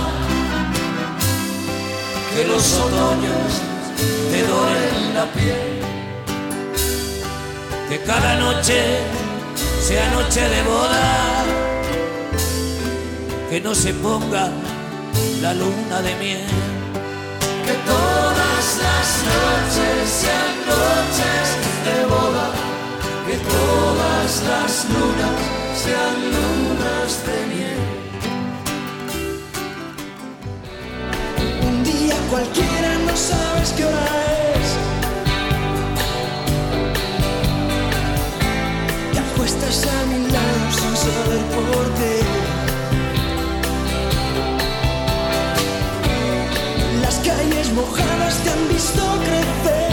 que 2.35 2.45
los 2.47 2.73
otoños 2.79 3.61
te 4.31 4.47
doren 4.47 5.15
la 5.15 5.27
piel, 5.33 5.81
que 7.89 8.03
cada 8.03 8.37
noche 8.37 8.99
sea 9.81 10.11
noche 10.13 10.41
de 10.41 10.63
boda, 10.63 11.45
que 13.51 13.61
no 13.61 13.75
se 13.75 13.93
ponga 13.95 14.49
la 15.43 15.53
luna 15.55 16.01
de 16.01 16.15
miel. 16.17 16.47
Que 17.67 17.75
todas 17.87 18.67
las 18.87 19.09
noches 19.33 20.11
sean 20.21 20.55
noches 20.73 21.45
de 21.87 21.97
boda, 22.07 22.47
que 23.27 23.37
todas 23.37 24.43
las 24.51 24.89
lunas 24.91 25.41
sean 25.85 26.17
lunas 26.37 27.11
de 27.27 27.37
miel. 27.53 27.83
Un 31.69 31.85
día 31.85 32.17
cualquiera 32.31 32.91
no 33.07 33.17
sabes 33.17 33.73
qué 33.77 33.85
hora 33.85 34.07
es. 34.55 34.69
Te 39.13 39.19
acuestas 39.19 39.87
a 39.87 40.07
mi 40.11 40.21
lado 40.37 40.65
sin 40.81 40.95
saber 41.07 41.43
por 41.57 41.85
qué. 41.99 42.17
Las 47.03 47.17
calles 47.19 47.73
mojadas 47.73 48.35
te 48.43 48.51
han 48.51 48.69
visto 48.69 49.03
crecer. 49.25 49.92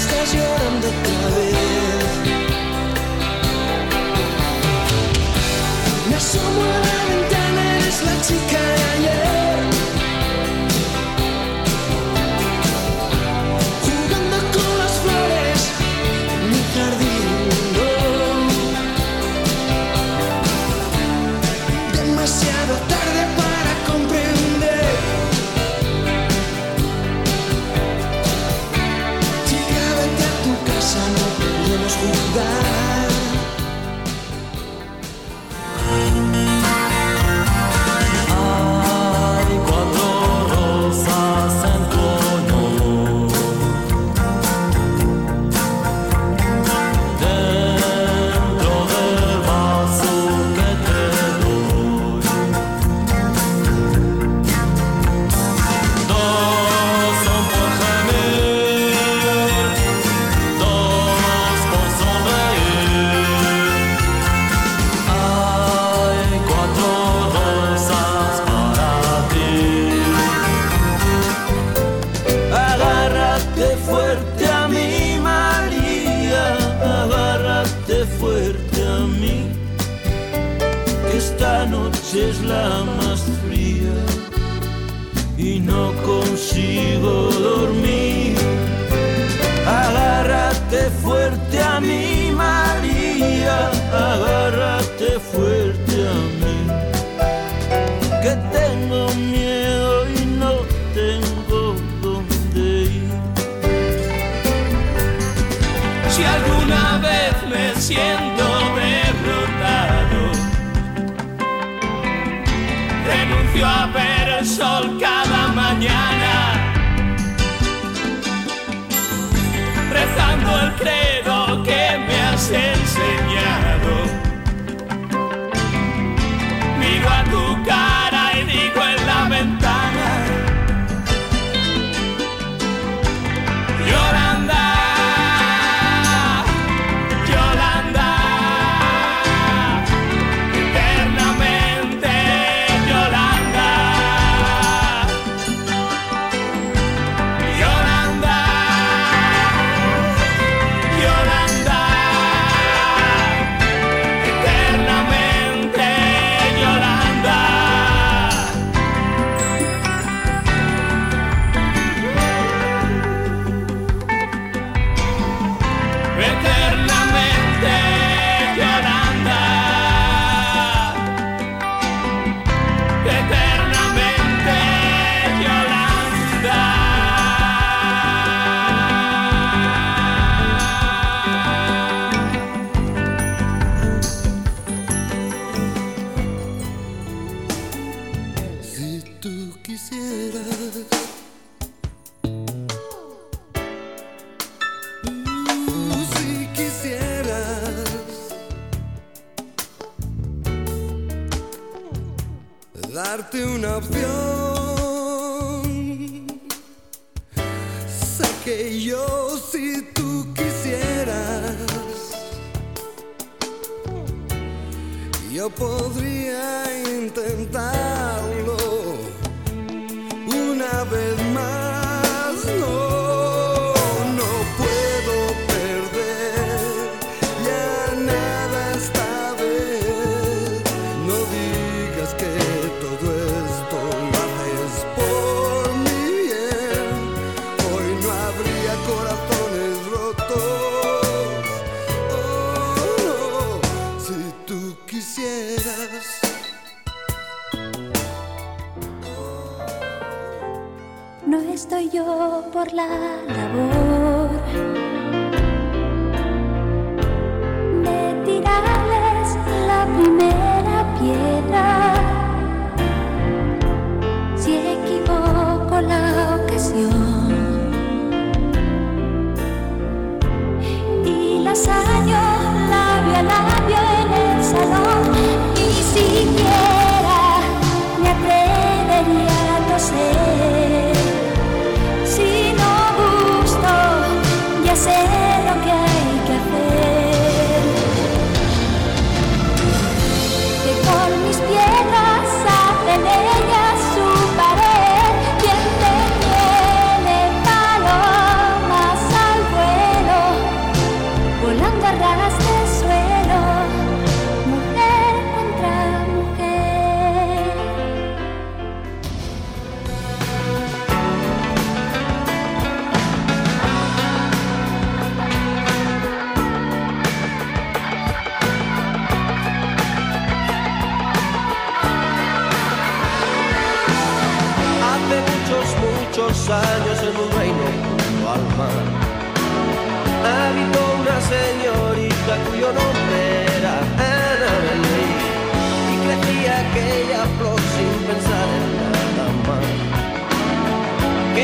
Estás 0.00 0.32
llorando 0.32 0.88
otra 0.88 1.28
vez. 1.36 2.08
Me 6.08 6.16
asomo 6.16 6.62
a 6.62 6.78
la 6.86 6.98
ventana, 7.10 7.76
eres 7.78 8.02
la 8.08 8.22
chica 8.26 8.87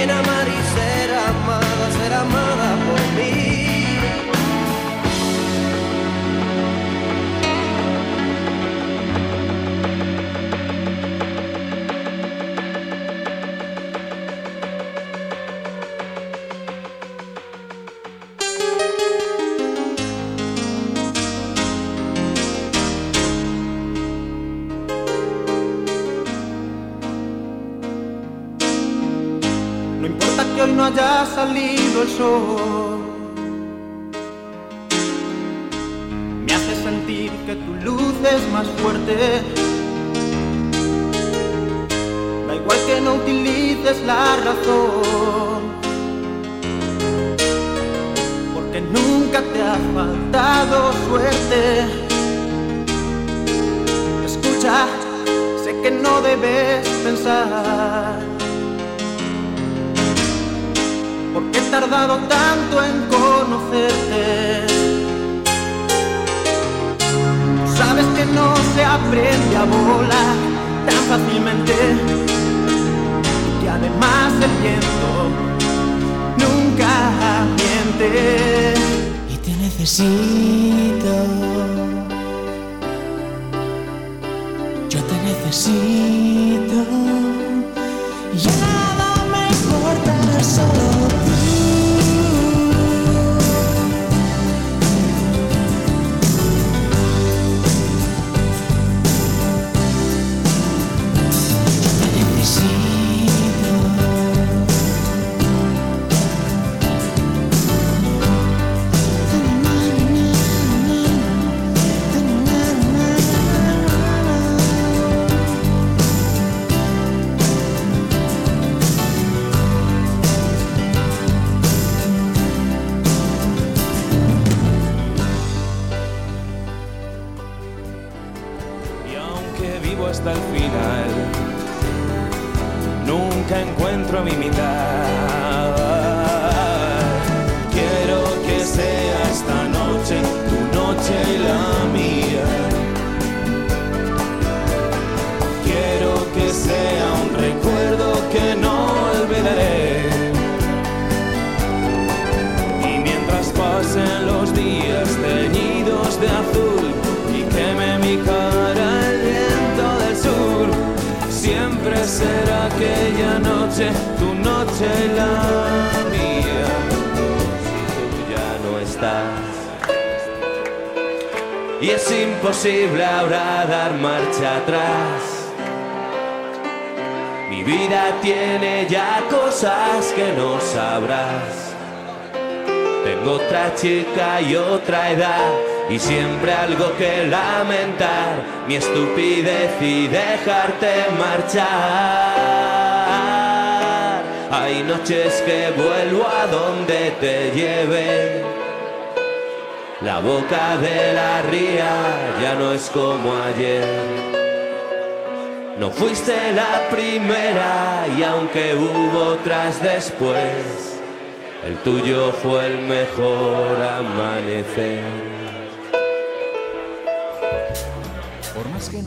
in 0.05 0.11
a 0.11 0.23
man. 0.23 0.44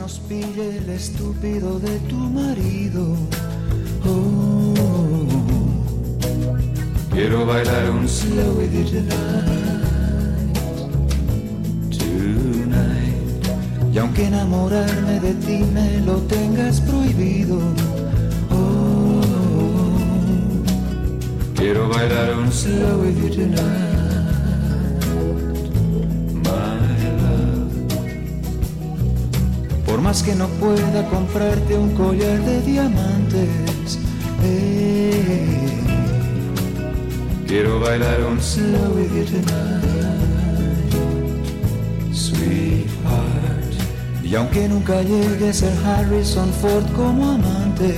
Nos 0.08 0.20
pille 0.20 0.78
el 0.78 0.88
estúpido 0.88 1.78
de 1.80 1.98
tu 2.08 2.16
marido. 2.16 3.14
oh, 4.06 4.74
quiero 7.12 7.44
bailar 7.44 7.90
un 7.90 8.08
slow 8.08 8.54
with 8.56 8.72
you 8.72 8.84
tonight. 8.84 10.54
Tonight. 11.98 13.14
Y 13.92 13.98
aunque 13.98 14.24
enamorarme 14.28 15.20
de 15.20 15.34
ti 15.34 15.58
me 15.74 16.00
lo 16.00 16.16
tengas 16.22 16.80
prohibido. 16.80 17.58
oh, 18.50 19.20
quiero 21.54 21.86
bailar 21.90 22.34
un 22.38 22.50
slow 22.50 23.02
with 23.02 23.18
you 23.22 23.28
tonight. 23.28 24.07
Por 29.98 30.04
más 30.04 30.22
que 30.22 30.36
no 30.36 30.46
pueda 30.46 31.04
comprarte 31.08 31.76
un 31.76 31.90
collar 31.96 32.40
de 32.44 32.62
diamantes, 32.62 33.98
eh, 34.44 35.82
quiero 37.48 37.80
bailar 37.80 38.22
un 38.22 38.40
slow 38.40 38.94
with 38.94 39.10
you 39.12 39.24
tonight, 39.24 40.94
sweetheart. 42.12 43.74
Y 44.22 44.36
aunque 44.36 44.68
nunca 44.68 45.02
llegue 45.02 45.48
a 45.48 45.52
ser 45.52 45.72
Harrison 45.84 46.52
Ford 46.52 46.86
como 46.94 47.32
amante, 47.32 47.92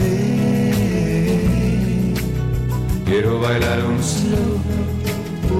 eh, 0.00 1.44
quiero 3.04 3.38
bailar 3.38 3.84
un 3.84 4.02
slow 4.02 4.62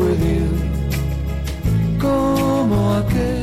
with 0.01 0.19
you 0.19 0.49
como 2.01 2.95
aquel. 2.95 3.42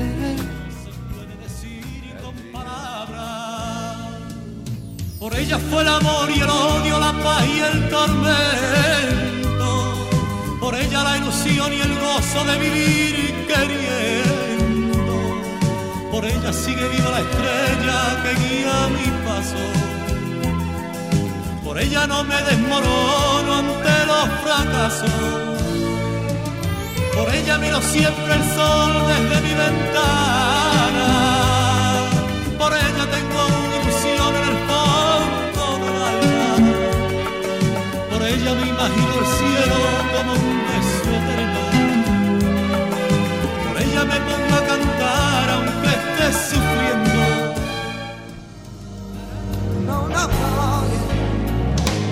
Ella 5.50 5.58
fue 5.72 5.82
el 5.82 5.88
amor 5.88 6.30
y 6.30 6.40
el 6.42 6.50
odio, 6.50 7.00
la 7.00 7.12
paz 7.24 7.44
y 7.48 7.60
el 7.60 7.90
tormento. 7.90 9.70
Por 10.60 10.76
ella 10.76 11.04
la 11.04 11.18
ilusión 11.18 11.74
y 11.74 11.82
el 11.82 11.96
gozo 11.96 12.44
de 12.46 12.56
vivir 12.60 13.48
queriendo. 13.48 15.06
Por 16.12 16.24
ella 16.24 16.54
sigue 16.54 16.88
viva 16.90 17.10
la 17.10 17.22
estrella 17.22 18.22
que 18.22 18.32
guía 18.44 18.90
mi 18.96 19.08
paso. 19.26 19.64
Por 21.64 21.80
ella 21.80 22.06
no 22.06 22.24
me 22.24 22.40
desmorono 22.44 23.52
ante 23.62 24.06
los 24.06 24.30
fracasos. 24.44 25.10
Por 27.18 27.28
ella 27.34 27.58
miro 27.58 27.82
siempre 27.82 28.36
el 28.36 28.44
sol 28.56 28.92
desde 29.08 29.42
mi 29.42 29.54
ventana. 29.66 31.10
Por 32.60 32.72
ella 32.72 33.06
tengo 33.16 33.29
Ella 38.42 38.54
me 38.56 38.68
imagino 38.70 39.14
el 39.20 39.26
cielo 39.38 39.78
como 40.16 40.32
un 40.32 40.58
beso 40.68 41.10
eterno. 41.20 41.62
Por 43.68 43.76
ella 43.82 44.02
me 44.06 44.18
pongo 44.28 44.56
a 44.56 44.64
cantar 44.66 45.46
aunque 45.56 45.90
esté 46.00 46.28
sufriendo. 46.48 47.22
No, 49.86 49.98
no, 50.08 50.24
no. 50.28 50.86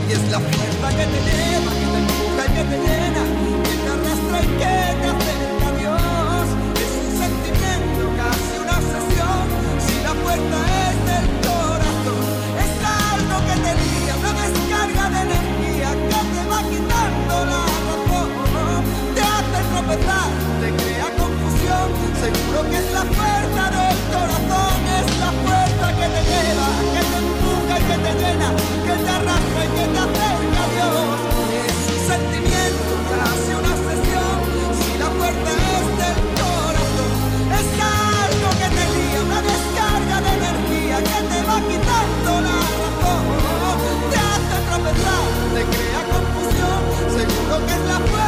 Y 0.09 0.11
es 0.11 0.23
la 0.29 0.39
fuerza 0.41 0.87
que 0.97 1.05
te 1.13 1.19
lleva, 1.27 1.71
que 1.79 1.87
te 1.93 1.99
empuja 2.03 2.43
y 2.43 2.51
que 2.55 2.63
te 2.71 2.77
llena, 2.85 3.23
que 3.63 3.75
te 3.83 3.87
arrastra 3.95 4.37
y 4.43 4.49
que 4.59 4.75
te 4.99 5.07
acerca 5.15 5.65
a 5.65 5.71
Dios. 5.79 6.45
Es 6.83 6.91
un 7.03 7.09
sentimiento, 7.23 8.03
casi 8.19 8.53
una 8.63 8.75
obsesión. 8.81 9.45
Si 9.79 9.95
la 10.03 10.13
puerta 10.25 10.57
es 10.83 10.86
Es 22.77 22.91
la 22.93 23.01
puerta 23.01 23.63
del 23.73 23.97
corazón, 24.13 24.77
es 24.99 25.09
la 25.17 25.31
puerta 25.45 25.85
que 25.97 26.07
te 26.13 26.21
lleva, 26.29 26.67
que 26.93 27.01
te 27.09 27.17
empuja 27.25 27.73
y 27.73 27.83
que 27.89 27.97
te 28.05 28.11
llena, 28.21 28.49
que 28.85 28.95
te 29.03 29.09
arrastra 29.17 29.61
y 29.65 29.69
que 29.77 29.85
te 29.93 29.99
acerca 30.05 30.59
a 30.61 30.69
Dios. 30.75 31.17
Es 31.65 31.79
un 31.93 32.01
sentimiento, 32.11 32.91
casi 33.09 33.49
una 33.57 33.73
sesión, 33.81 34.37
si 34.77 34.91
la 35.01 35.09
puerta 35.09 35.49
es 35.73 35.87
del 36.01 36.17
corazón. 36.37 37.13
Es 37.59 37.69
algo 37.81 38.49
que 38.61 38.67
te 38.77 38.85
lía, 38.93 39.19
una 39.25 39.41
descarga 39.41 40.17
de 40.25 40.31
energía 40.37 40.97
que 41.09 41.19
te 41.31 41.39
va 41.49 41.57
quitando 41.69 42.31
la 42.45 42.57
razón. 42.77 43.23
Te 44.11 44.17
hace 44.29 44.57
tropezar, 44.69 45.25
te 45.55 45.61
crea 45.73 46.01
confusión, 46.13 46.81
seguro 47.17 47.53
que 47.65 47.73
es 47.73 47.85
la 47.89 47.99
puerta. 48.05 48.26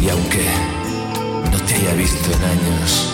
Y 0.00 0.08
aunque 0.08 0.44
no 1.50 1.58
te 1.64 1.74
haya 1.74 1.94
visto 1.94 2.32
en 2.32 2.42
años, 2.44 3.09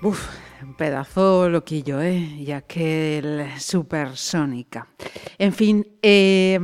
Uf, 0.00 0.28
un 0.62 0.74
pedazo 0.74 1.48
loquillo, 1.48 2.00
¿eh? 2.00 2.18
Y 2.18 2.52
aquel 2.52 3.48
supersónica. 3.58 4.86
En 5.38 5.52
fin, 5.52 5.84
eh, 6.02 6.56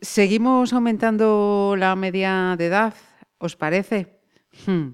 seguimos 0.00 0.72
aumentando 0.72 1.74
la 1.76 1.94
media 1.94 2.54
de 2.56 2.66
edad, 2.66 2.94
¿os 3.36 3.54
parece? 3.54 4.22
Hmm. 4.66 4.92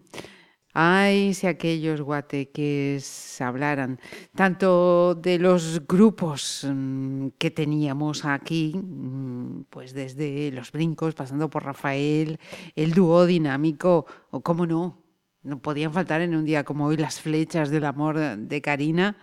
Ay, 0.74 1.32
si 1.32 1.46
aquellos 1.46 2.00
guateques 2.02 3.40
hablaran 3.40 4.00
tanto 4.34 5.14
de 5.14 5.38
los 5.38 5.86
grupos 5.86 6.66
mm, 6.68 7.28
que 7.38 7.52
teníamos 7.52 8.24
aquí, 8.24 8.74
mm, 8.74 9.66
pues 9.70 9.94
desde 9.94 10.50
Los 10.50 10.72
Brincos, 10.72 11.14
pasando 11.14 11.48
por 11.48 11.64
Rafael, 11.64 12.38
el 12.74 12.92
dúo 12.92 13.26
dinámico, 13.26 14.06
o 14.30 14.42
cómo 14.42 14.66
no, 14.66 15.05
no 15.46 15.60
podían 15.60 15.92
faltar 15.92 16.20
en 16.20 16.34
un 16.34 16.44
día 16.44 16.64
como 16.64 16.86
hoy 16.86 16.96
las 16.96 17.20
flechas 17.20 17.70
del 17.70 17.84
amor 17.84 18.18
de 18.18 18.60
Karina, 18.60 19.16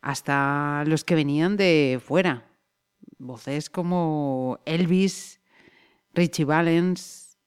hasta 0.00 0.82
los 0.86 1.04
que 1.04 1.14
venían 1.14 1.56
de 1.56 2.00
fuera. 2.02 2.44
Voces 3.18 3.68
como 3.70 4.58
Elvis, 4.64 5.40
Richie 6.14 6.44
Valens. 6.44 7.38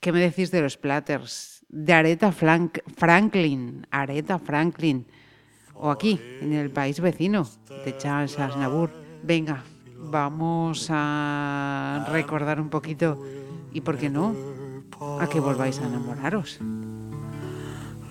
¿Qué 0.00 0.12
me 0.12 0.20
decís 0.20 0.50
de 0.50 0.62
los 0.62 0.76
Platters? 0.76 1.66
De 1.68 1.92
Aretha 1.92 2.30
Frank- 2.30 2.80
Franklin, 2.96 3.86
Aretha 3.90 4.38
Franklin. 4.38 5.06
O 5.74 5.90
aquí, 5.90 6.20
en 6.40 6.52
el 6.52 6.70
país 6.70 7.00
vecino, 7.00 7.48
de 7.84 7.96
Charles 7.96 8.38
Aznavour. 8.38 8.90
Venga, 9.22 9.64
vamos 9.98 10.86
a 10.90 12.04
recordar 12.08 12.60
un 12.60 12.70
poquito 12.70 13.18
y, 13.72 13.80
¿por 13.80 13.98
qué 13.98 14.08
no? 14.08 14.34
A 15.00 15.26
que 15.28 15.38
volváis 15.40 15.78
a 15.78 15.84
enamoraros. 15.84 16.58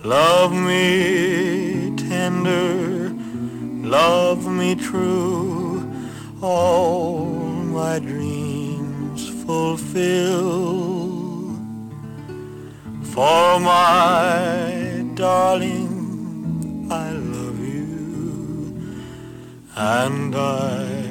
Love 0.03 0.55
me 0.55 1.93
tender, 1.97 3.11
love 3.83 4.47
me 4.47 4.73
true, 4.75 5.83
all 6.41 7.25
my 7.25 7.99
dreams 7.99 9.27
fulfill. 9.45 11.07
For 13.03 13.59
my 13.59 15.03
darling, 15.15 16.87
I 16.89 17.11
love 17.11 17.59
you, 17.59 18.79
and 19.75 20.35
I 20.35 21.06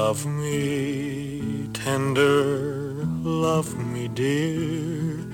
Love 0.00 0.26
me 0.26 1.68
tender, 1.72 3.04
love 3.24 3.70
me 3.92 4.06
dear, 4.06 5.26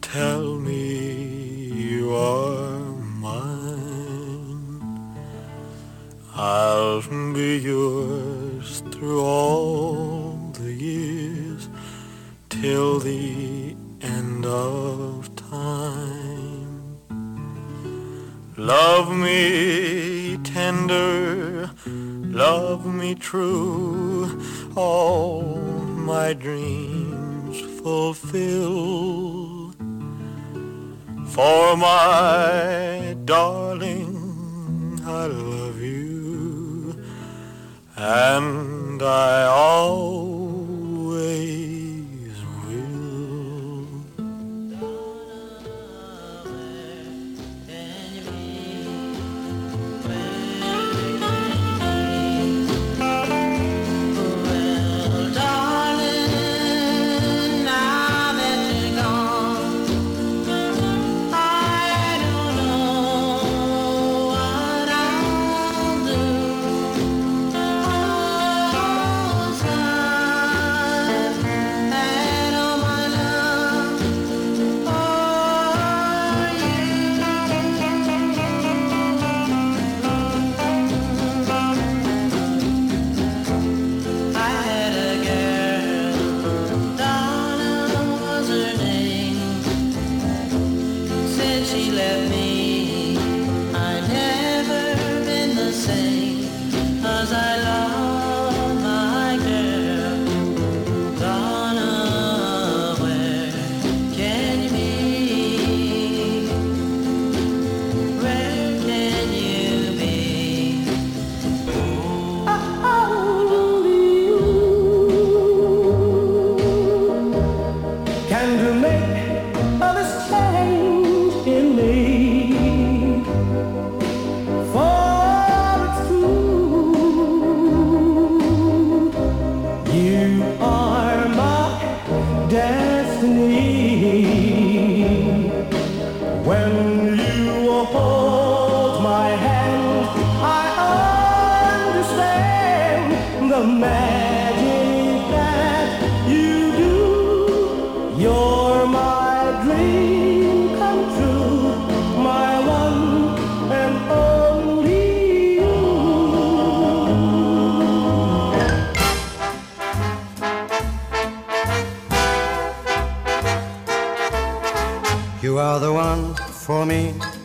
tell 0.00 0.56
me 0.68 0.94
you 1.88 2.14
are 2.14 2.80
mine. 3.26 4.82
I'll 6.34 7.02
be 7.34 7.58
yours 7.58 8.82
through 8.92 9.20
all 9.20 10.38
the 10.54 10.72
years, 10.72 11.68
till 12.48 12.98
the 12.98 13.76
end 14.00 14.46
of 14.46 15.36
time. 15.36 16.96
Love 18.56 19.14
me 19.14 20.38
tender, 20.44 21.70
love 22.32 22.86
me 22.86 23.14
true, 23.14 24.40
all 24.74 25.42
my 26.12 26.32
dreams 26.32 27.60
fulfill. 27.80 29.72
For 31.26 31.76
my 31.76 33.16
darling, 33.24 35.00
I 35.04 35.26
love 35.26 35.80
you, 35.80 36.94
and 37.96 39.02
I 39.02 39.44
always 39.44 40.42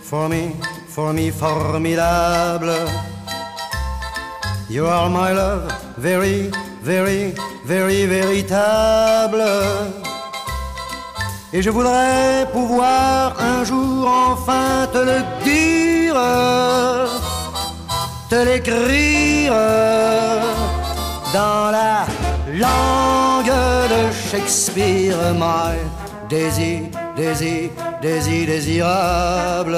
For 0.09 0.29
me, 0.29 0.55
for 0.87 1.11
me, 1.11 1.31
formidable. 1.31 2.87
You 4.69 4.85
are 4.85 5.09
my 5.09 5.33
love, 5.33 5.69
very, 5.97 6.49
very, 6.81 7.33
very 7.65 8.05
véritable. 8.05 9.43
Et 11.51 11.61
je 11.61 11.69
voudrais 11.69 12.47
pouvoir 12.53 13.35
un 13.37 13.65
jour 13.65 14.07
enfin 14.07 14.87
te 14.93 14.99
le 14.99 15.19
dire, 15.43 16.15
te 18.29 18.35
l'écrire 18.45 19.51
dans 21.33 21.69
la 21.69 22.05
langue 22.53 23.53
de 23.89 24.13
Shakespeare, 24.31 25.33
my 25.33 25.75
Daisy 26.29 26.96
désir, 27.17 27.69
désir, 28.01 28.47
désirable. 28.47 29.77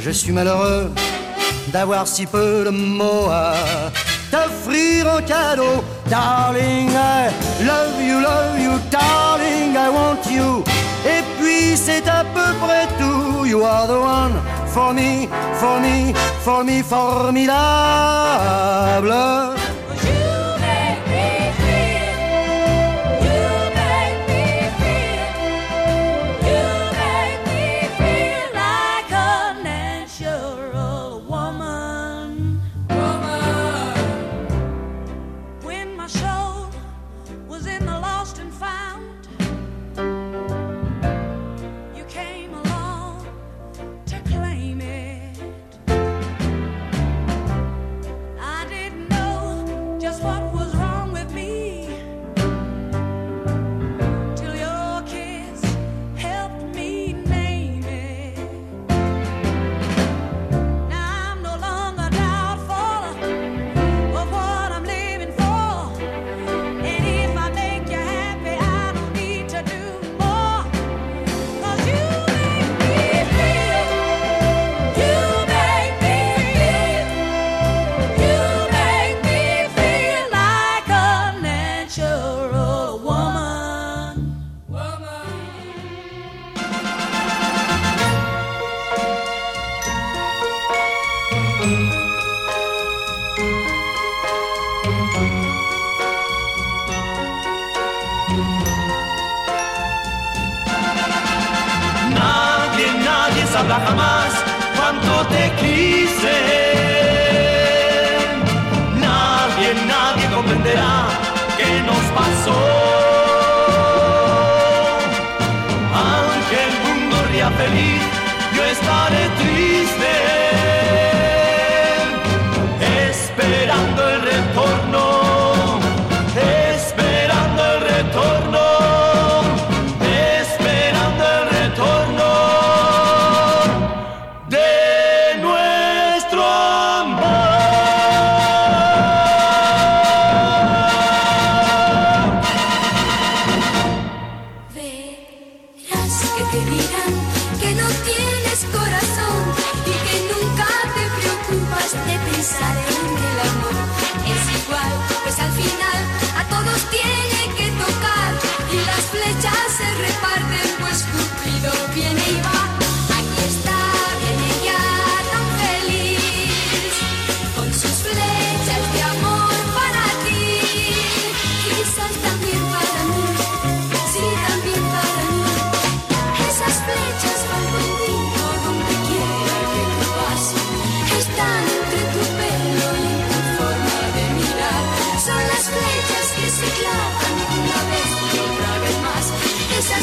Je 0.00 0.10
suis 0.10 0.32
malheureux 0.32 0.90
d'avoir 1.68 2.06
si 2.06 2.26
peu 2.26 2.64
de 2.64 2.70
mots 2.70 3.28
à 3.30 3.54
t'offrir 4.30 5.06
en 5.06 5.22
cadeau. 5.22 5.84
Darling, 6.08 6.90
I 6.90 7.30
love 7.64 8.00
you, 8.00 8.20
love 8.20 8.58
you, 8.58 8.78
darling, 8.90 9.74
I 9.76 9.88
want 9.90 10.28
you. 10.30 10.64
Et 11.06 11.22
puis 11.40 11.76
c'est 11.76 12.08
à 12.08 12.24
peu 12.34 12.52
près 12.60 12.86
tout. 12.98 13.46
You 13.46 13.62
are 13.64 13.86
the 13.86 13.98
one 13.98 14.32
for 14.66 14.92
me, 14.92 15.28
for 15.54 15.80
me, 15.80 16.12
for 16.44 16.64
me, 16.64 16.82
formidable. 16.82 17.48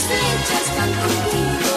just 0.07 0.71
can't 0.75 0.93
compete. 1.01 1.74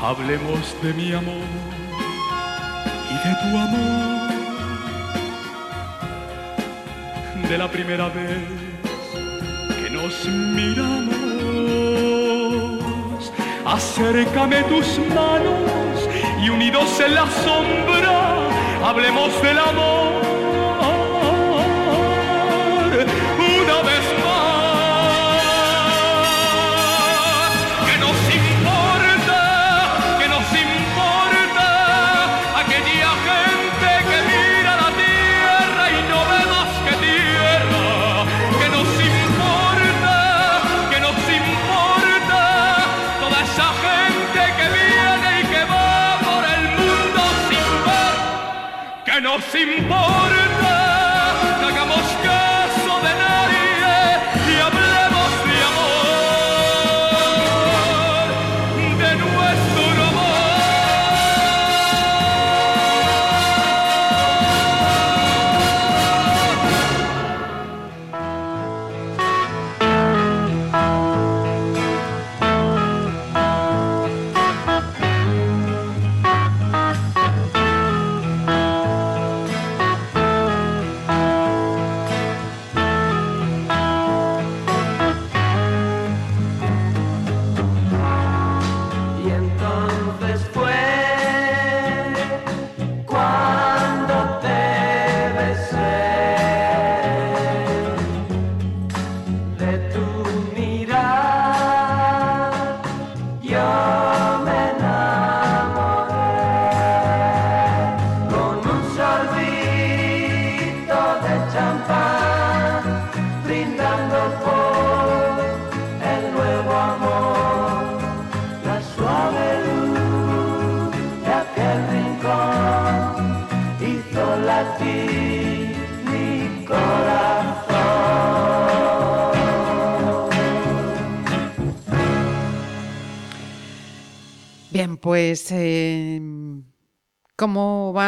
Hablemos 0.00 0.80
de 0.80 0.94
mi 0.94 1.12
amor 1.12 1.34
y 3.10 3.14
de 3.28 3.34
tu 3.34 3.58
amor, 3.58 4.30
de 7.48 7.58
la 7.58 7.68
primera 7.68 8.08
vez 8.08 8.38
que 9.74 9.90
nos 9.90 10.24
miramos. 10.28 11.18
Acércame 13.66 14.62
tus 14.64 15.00
manos 15.12 16.08
y 16.44 16.48
unidos 16.48 17.00
en 17.00 17.14
la 17.16 17.26
sombra, 17.26 18.38
hablemos 18.88 19.42
del 19.42 19.58
amor 19.58 20.37
se 49.40 49.60
impor 49.62 50.37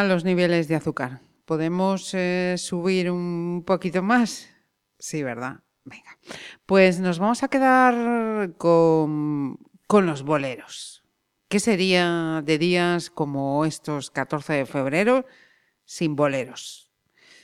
¿cómo 0.01 0.07
van 0.07 0.15
los 0.15 0.25
niveles 0.25 0.67
de 0.67 0.75
azúcar? 0.75 1.21
¿Podemos 1.45 2.11
eh, 2.15 2.55
subir 2.57 3.11
un 3.11 3.63
poquito 3.67 4.01
más? 4.01 4.49
Sí, 4.97 5.21
¿verdad? 5.21 5.59
Venga. 5.85 6.17
Pues 6.65 6.99
nos 6.99 7.19
vamos 7.19 7.43
a 7.43 7.49
quedar 7.49 8.55
con, 8.57 9.59
con 9.85 10.07
los 10.07 10.23
boleros. 10.23 11.03
¿Qué 11.49 11.59
sería 11.59 12.41
de 12.43 12.57
días 12.57 13.11
como 13.11 13.63
estos 13.63 14.09
14 14.09 14.53
de 14.53 14.65
febrero 14.65 15.25
sin 15.85 16.15
boleros? 16.15 16.89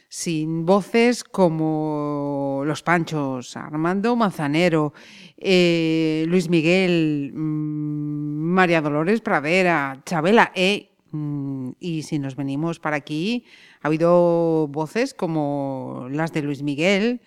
Sin 0.09 0.65
voces 0.65 1.23
como 1.23 2.63
los 2.65 2.81
Panchos, 2.81 3.55
Armando 3.55 4.15
Manzanero, 4.15 4.93
eh, 5.37 6.25
Luis 6.27 6.49
Miguel, 6.49 7.33
mm, 7.35 8.53
María 8.55 8.81
Dolores 8.81 9.21
Pradera, 9.21 10.01
Chabela 10.05 10.51
E. 10.55 10.96
mm, 11.11 11.71
y 11.79 12.03
si 12.03 12.19
nos 12.19 12.35
venimos 12.35 12.79
para 12.79 12.97
aquí, 12.97 13.45
ha 13.81 13.87
habido 13.87 14.67
voces 14.67 15.13
como 15.13 16.07
las 16.09 16.33
de 16.33 16.41
Luis 16.41 16.63
Miguel, 16.63 17.21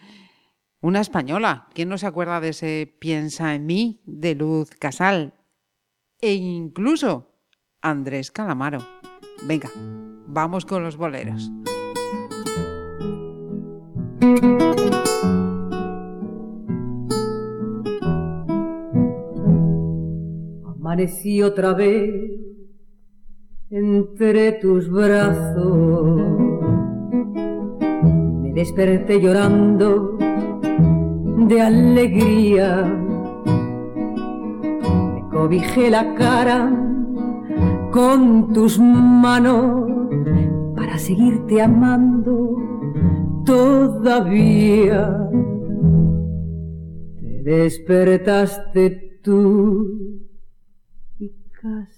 una 0.81 1.01
española. 1.01 1.69
¿Quién 1.75 1.89
no 1.89 1.99
se 1.99 2.07
acuerda 2.07 2.41
de 2.41 2.51
ese 2.51 2.97
Piensa 2.99 3.55
en 3.55 3.67
mí 3.67 4.01
de 4.05 4.35
Luz 4.35 4.71
Casal? 4.71 5.35
E 6.21 6.35
incluso 6.35 7.31
Andrés 7.83 8.31
Calamaro. 8.31 8.87
Venga, 9.47 9.71
vamos 10.27 10.67
con 10.67 10.83
los 10.83 10.97
boleros. 10.97 11.51
Amanecí 20.67 21.43
otra 21.43 21.73
vez 21.73 22.30
entre 23.71 24.53
tus 24.53 24.91
brazos. 24.91 26.21
Me 28.43 28.53
desperté 28.53 29.21
llorando 29.21 30.19
de 31.49 31.61
alegría. 31.63 32.85
Me 35.15 35.29
cobijé 35.31 35.91
la 35.91 36.15
cara 36.15 36.71
con 37.93 38.53
tus 38.53 38.79
manos 38.81 39.89
para 40.75 40.99
seguirte 40.99 41.63
amando 41.63 42.57
todavía. 43.47 45.29
Te 47.21 47.43
despertaste 47.45 49.21
tú 49.23 49.87
y 51.19 51.33
casi 51.53 51.90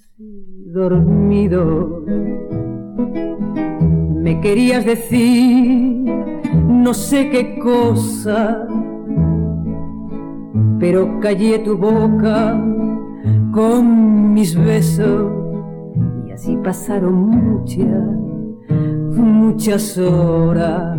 dormido 0.72 2.02
me 4.22 4.40
querías 4.40 4.84
decir 4.84 6.02
no 6.66 6.94
sé 6.94 7.30
qué 7.30 7.58
cosa, 7.58 8.66
pero 10.78 11.20
callé 11.20 11.58
tu 11.60 11.76
boca 11.76 12.60
con 13.52 14.34
mis 14.34 14.56
besos 14.56 15.30
y 16.26 16.32
así 16.32 16.56
pasaron 16.56 17.14
muchas, 17.14 17.86
muchas 19.16 19.98
horas. 19.98 20.98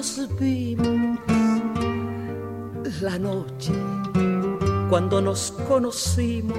Nos 0.00 0.38
vimos, 0.40 1.18
la 3.02 3.18
noche 3.18 3.72
cuando 4.88 5.20
nos 5.20 5.52
conocimos. 5.68 6.56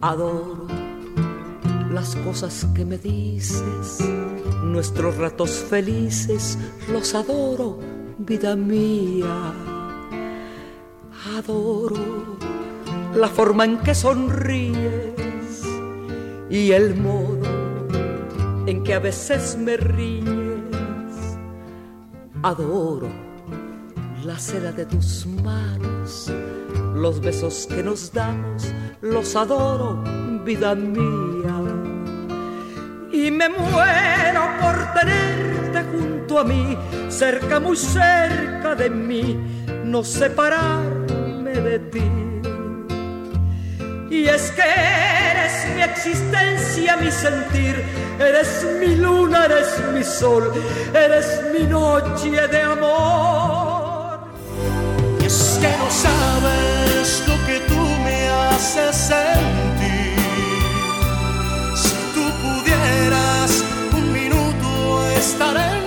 Adoro 0.00 0.66
las 1.92 2.16
cosas 2.16 2.66
que 2.74 2.84
me 2.84 2.98
dices, 2.98 4.00
nuestros 4.64 5.16
ratos 5.16 5.50
felices, 5.50 6.58
los 6.90 7.14
adoro, 7.14 7.78
vida 8.18 8.56
mía. 8.56 9.54
Adoro 11.36 12.36
la 13.14 13.28
forma 13.28 13.64
en 13.64 13.78
que 13.78 13.94
sonríes 13.94 15.62
y 16.50 16.72
el 16.72 16.96
modo 16.96 17.46
en 18.66 18.82
que 18.82 18.94
a 18.94 18.98
veces 18.98 19.56
me 19.56 19.76
ríes. 19.76 20.37
Adoro 22.42 23.08
la 24.24 24.38
seda 24.38 24.70
de 24.72 24.84
tus 24.86 25.26
manos, 25.26 26.32
los 26.94 27.20
besos 27.20 27.66
que 27.68 27.82
nos 27.82 28.12
damos, 28.12 28.72
los 29.00 29.34
adoro, 29.34 30.02
vida 30.44 30.74
mía. 30.74 31.56
Y 33.10 33.30
me 33.30 33.48
muero 33.48 34.42
por 34.60 34.76
tenerte 35.00 35.82
junto 35.90 36.38
a 36.38 36.44
mí, 36.44 36.76
cerca, 37.08 37.58
muy 37.58 37.76
cerca 37.76 38.74
de 38.74 38.90
mí, 38.90 39.36
no 39.84 40.04
separarme 40.04 41.52
de 41.52 41.78
ti. 41.90 42.37
Y 44.10 44.26
es 44.26 44.50
que 44.52 44.62
eres 44.62 45.74
mi 45.74 45.82
existencia, 45.82 46.96
mi 46.96 47.10
sentir, 47.10 47.84
eres 48.18 48.66
mi 48.80 48.96
luna, 48.96 49.44
eres 49.44 49.68
mi 49.92 50.02
sol, 50.02 50.50
eres 50.94 51.42
mi 51.52 51.66
noche 51.66 52.48
de 52.48 52.62
amor. 52.62 54.20
Y 55.20 55.26
es 55.26 55.58
que 55.60 55.68
no 55.76 55.90
sabes 55.90 57.22
lo 57.26 57.34
que 57.46 57.60
tú 57.68 57.80
me 58.04 58.28
haces 58.28 58.96
sentir. 58.96 60.16
Si 61.74 61.94
tú 62.14 62.24
pudieras 62.42 63.62
un 63.92 64.12
minuto 64.12 65.06
estar 65.18 65.77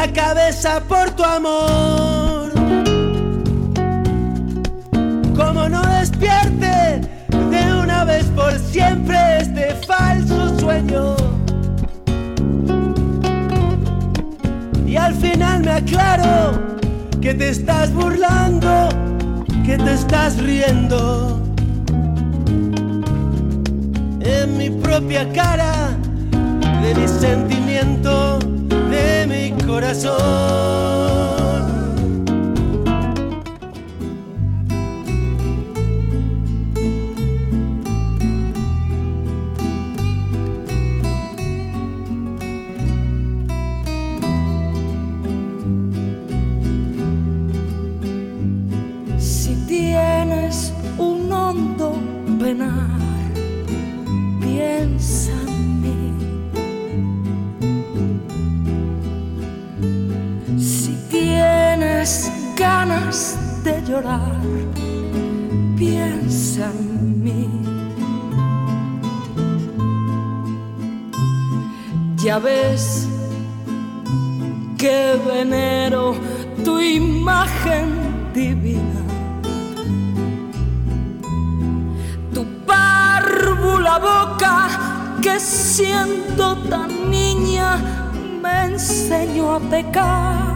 la 0.00 0.12
cabeza 0.14 0.80
por 0.88 1.10
tu 1.10 1.22
amor. 1.22 2.50
Como 5.36 5.68
no 5.68 5.82
despierte 5.98 7.02
de 7.28 7.62
una 7.82 8.04
vez 8.04 8.24
por 8.34 8.58
siempre 8.58 9.18
este 9.40 9.74
falso 9.86 10.58
sueño. 10.58 11.16
Y 14.86 14.96
al 14.96 15.14
final 15.14 15.64
me 15.64 15.72
aclaro 15.72 16.58
que 17.20 17.34
te 17.34 17.50
estás 17.50 17.92
burlando, 17.92 18.88
que 19.66 19.76
te 19.76 19.92
estás 19.92 20.38
riendo. 20.38 21.38
En 24.20 24.56
mi 24.56 24.70
propia 24.70 25.30
cara, 25.32 25.74
de 26.82 26.94
mi 26.94 27.06
sentimiento, 27.06 28.38
mi 29.30 29.52
corazón. 29.64 31.39
Piensa 65.76 66.70
en 66.70 67.24
mí. 67.24 67.48
Ya 72.16 72.38
ves 72.38 73.08
que 74.78 75.18
venero 75.26 76.14
tu 76.64 76.78
imagen 76.80 78.32
divina. 78.32 79.02
Tu 82.32 82.44
párvula 82.66 83.98
boca 83.98 84.68
que 85.20 85.40
siendo 85.40 86.56
tan 86.68 87.10
niña 87.10 87.76
me 88.42 88.66
enseñó 88.66 89.54
a 89.54 89.60
pecar. 89.60 90.49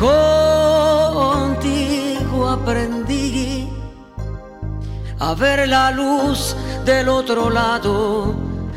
Contigo 0.00 1.68
aprendí 2.48 3.68
a 5.18 5.34
ver 5.34 5.68
la 5.68 5.90
luz 5.90 6.56
del 6.86 7.10
otro 7.10 7.50
lado 7.50 8.34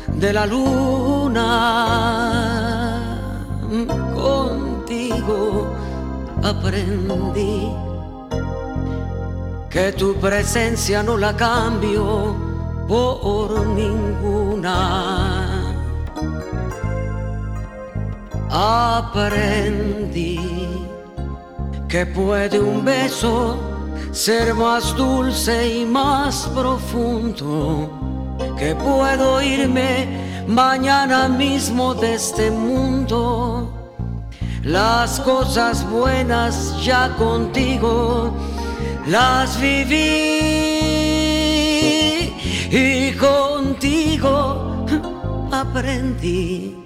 de 0.08 0.32
la 0.34 0.44
luna. 0.44 1.40
Contigo 4.14 5.66
aprendí 6.42 7.72
que 9.70 9.92
tu 9.92 10.14
presencia 10.16 11.02
no 11.02 11.16
la 11.16 11.34
cambio 11.34 12.36
por 12.86 13.66
ninguna. 13.68 14.74
Aprendí 18.50 20.33
que 21.94 22.06
puede 22.06 22.58
un 22.58 22.84
beso 22.84 23.56
ser 24.10 24.52
más 24.52 24.96
dulce 24.96 25.78
y 25.78 25.86
más 25.86 26.50
profundo, 26.52 27.88
que 28.58 28.74
puedo 28.74 29.40
irme 29.40 30.44
mañana 30.48 31.28
mismo 31.28 31.94
de 31.94 32.14
este 32.14 32.50
mundo. 32.50 33.72
Las 34.64 35.20
cosas 35.20 35.88
buenas 35.88 36.84
ya 36.84 37.14
contigo 37.16 38.34
las 39.06 39.60
viví 39.60 39.94
y 42.72 43.12
contigo 43.12 44.84
aprendí 45.52 46.76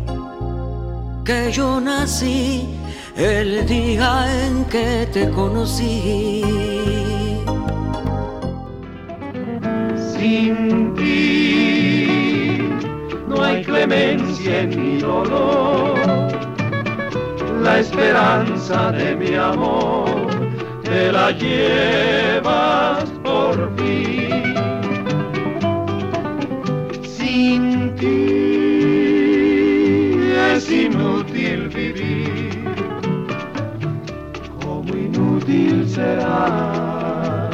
que 1.24 1.50
yo 1.50 1.80
nací 1.80 2.77
el 3.18 3.66
día 3.66 4.26
en 4.46 4.64
que 4.66 5.08
te 5.12 5.28
conocí. 5.30 6.44
Sin 10.12 10.94
ti 10.94 12.58
no 13.26 13.42
hay 13.42 13.64
clemencia 13.64 14.60
en 14.60 14.68
mi 14.80 15.00
dolor. 15.00 15.98
La 17.60 17.80
esperanza 17.80 18.92
de 18.92 19.16
mi 19.16 19.34
amor 19.34 20.08
te 20.84 21.10
la 21.10 21.32
llevas 21.32 23.04
por 23.24 23.76
fin. 23.76 24.17
Será 35.98 37.50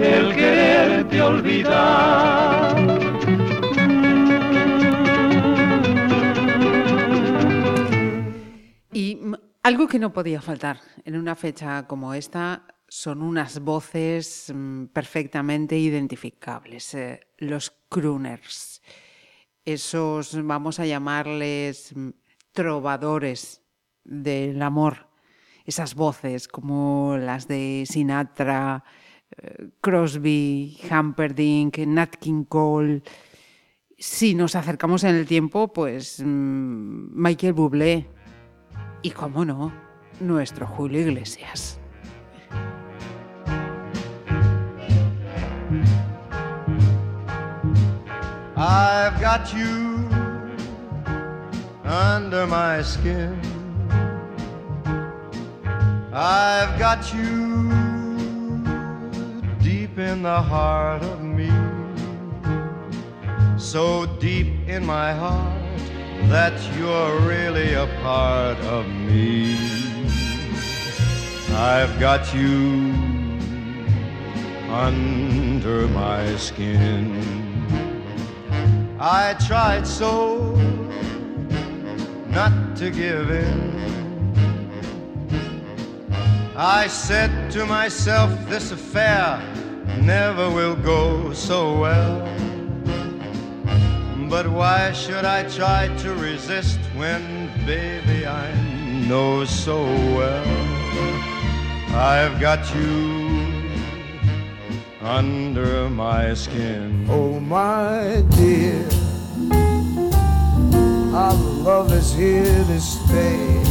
el 0.00 0.34
quererte 0.36 1.20
olvidar. 1.20 2.76
Y 8.92 9.20
algo 9.62 9.88
que 9.88 9.98
no 9.98 10.12
podía 10.12 10.40
faltar 10.40 10.80
en 11.04 11.16
una 11.16 11.34
fecha 11.34 11.86
como 11.86 12.14
esta 12.14 12.66
son 12.88 13.22
unas 13.22 13.60
voces 13.60 14.52
mm, 14.54 14.86
perfectamente 14.86 15.76
identificables, 15.76 16.94
eh, 16.94 17.20
los 17.38 17.70
crooners, 17.88 18.80
esos, 19.64 20.40
vamos 20.46 20.78
a 20.80 20.86
llamarles 20.86 21.94
mm, 21.94 22.10
trovadores 22.52 23.62
del 24.04 24.62
amor, 24.62 25.07
esas 25.68 25.94
voces 25.94 26.48
como 26.48 27.18
las 27.18 27.46
de 27.46 27.84
Sinatra, 27.86 28.82
eh, 29.36 29.68
Crosby, 29.82 30.78
Humperdinck, 30.90 31.76
Nat 31.80 32.16
King 32.16 32.44
Cole. 32.44 33.02
Si 33.98 34.34
nos 34.34 34.54
acercamos 34.54 35.04
en 35.04 35.14
el 35.14 35.26
tiempo, 35.26 35.70
pues 35.70 36.22
mm, 36.24 37.10
Michael 37.12 37.52
Bublé, 37.52 38.08
y 39.02 39.10
cómo 39.10 39.44
no, 39.44 39.70
nuestro 40.20 40.66
Julio 40.66 41.00
Iglesias. 41.00 41.78
I've 48.56 49.20
got 49.20 49.52
you 49.52 50.08
under 51.84 52.46
my 52.46 52.82
skin. 52.82 53.57
I've 56.10 56.78
got 56.78 57.12
you 57.12 57.68
deep 59.60 59.98
in 59.98 60.22
the 60.22 60.40
heart 60.40 61.02
of 61.02 61.22
me. 61.22 61.50
So 63.58 64.06
deep 64.18 64.66
in 64.66 64.86
my 64.86 65.12
heart 65.12 65.62
that 66.30 66.54
you're 66.78 67.20
really 67.20 67.74
a 67.74 67.86
part 68.00 68.58
of 68.60 68.86
me. 68.88 69.54
I've 71.50 72.00
got 72.00 72.34
you 72.34 72.94
under 74.70 75.88
my 75.88 76.36
skin. 76.36 77.22
I 78.98 79.34
tried 79.46 79.86
so 79.86 80.54
not 82.28 82.76
to 82.76 82.90
give 82.90 83.30
in. 83.30 83.97
I 86.60 86.88
said 86.88 87.52
to 87.52 87.64
myself, 87.66 88.32
this 88.48 88.72
affair 88.72 89.40
never 90.02 90.50
will 90.50 90.74
go 90.74 91.32
so 91.32 91.78
well. 91.78 92.26
But 94.28 94.48
why 94.48 94.90
should 94.90 95.24
I 95.24 95.48
try 95.48 95.86
to 95.98 96.14
resist 96.16 96.80
when, 96.96 97.46
baby, 97.64 98.26
I 98.26 98.52
know 99.06 99.44
so 99.44 99.84
well 99.84 100.44
I've 101.94 102.40
got 102.40 102.74
you 102.74 103.62
under 105.00 105.88
my 105.88 106.34
skin? 106.34 107.06
Oh, 107.08 107.38
my 107.38 108.24
dear, 108.34 108.84
Our 111.14 111.34
love 111.34 111.92
is 111.92 112.12
here 112.14 112.42
to 112.42 112.80
stay. 112.80 113.67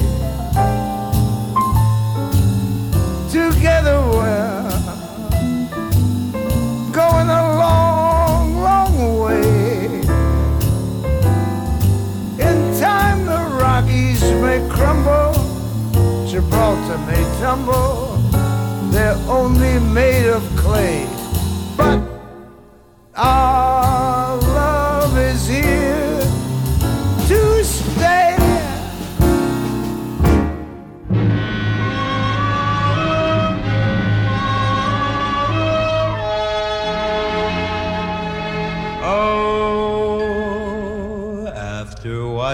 Together 3.29 3.99
we're 4.13 4.69
going 6.93 7.29
a 7.29 7.43
long, 7.59 8.61
long 8.61 9.19
way. 9.19 9.85
In 12.39 12.57
time, 12.79 13.25
the 13.25 13.41
Rockies 13.61 14.21
may 14.41 14.65
crumble, 14.69 15.33
Gibraltar 16.25 16.99
may 16.99 17.23
tumble. 17.41 18.15
They're 18.91 19.19
only 19.27 19.77
made 19.79 20.27
of 20.29 20.43
clay, 20.55 21.05
but 21.75 21.99
our 23.13 23.56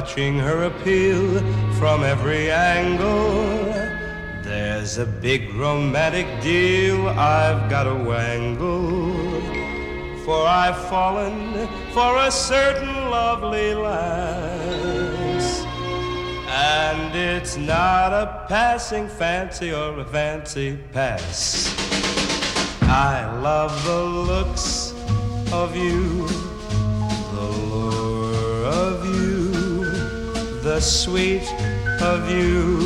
watching 0.03 0.37
her 0.37 0.63
appeal 0.63 1.39
from 1.79 2.03
every 2.03 2.51
angle, 2.51 3.45
there's 4.43 4.97
a 4.97 5.05
big 5.05 5.53
romantic 5.53 6.27
deal 6.41 7.07
I've 7.07 7.69
got 7.69 7.83
to 7.83 7.95
wangle. 7.95 9.13
For 10.25 10.45
I've 10.45 10.89
fallen 10.89 11.69
for 11.93 12.17
a 12.17 12.29
certain 12.29 12.93
lovely 13.09 13.73
lass. 13.75 15.63
And 16.49 17.15
it's 17.15 17.55
not 17.55 18.11
a 18.11 18.45
passing 18.49 19.07
fancy 19.07 19.71
or 19.71 19.97
a 19.97 20.05
fancy 20.05 20.79
pass. 20.91 21.73
I 22.81 23.39
love 23.39 23.71
the 23.85 24.03
looks 24.03 24.91
of 25.53 25.77
you, 25.77 26.27
the 27.35 27.47
lure 27.71 28.65
of 28.65 29.02
the 30.73 30.81
sweet 30.81 31.47
of 32.01 32.27
you, 32.31 32.79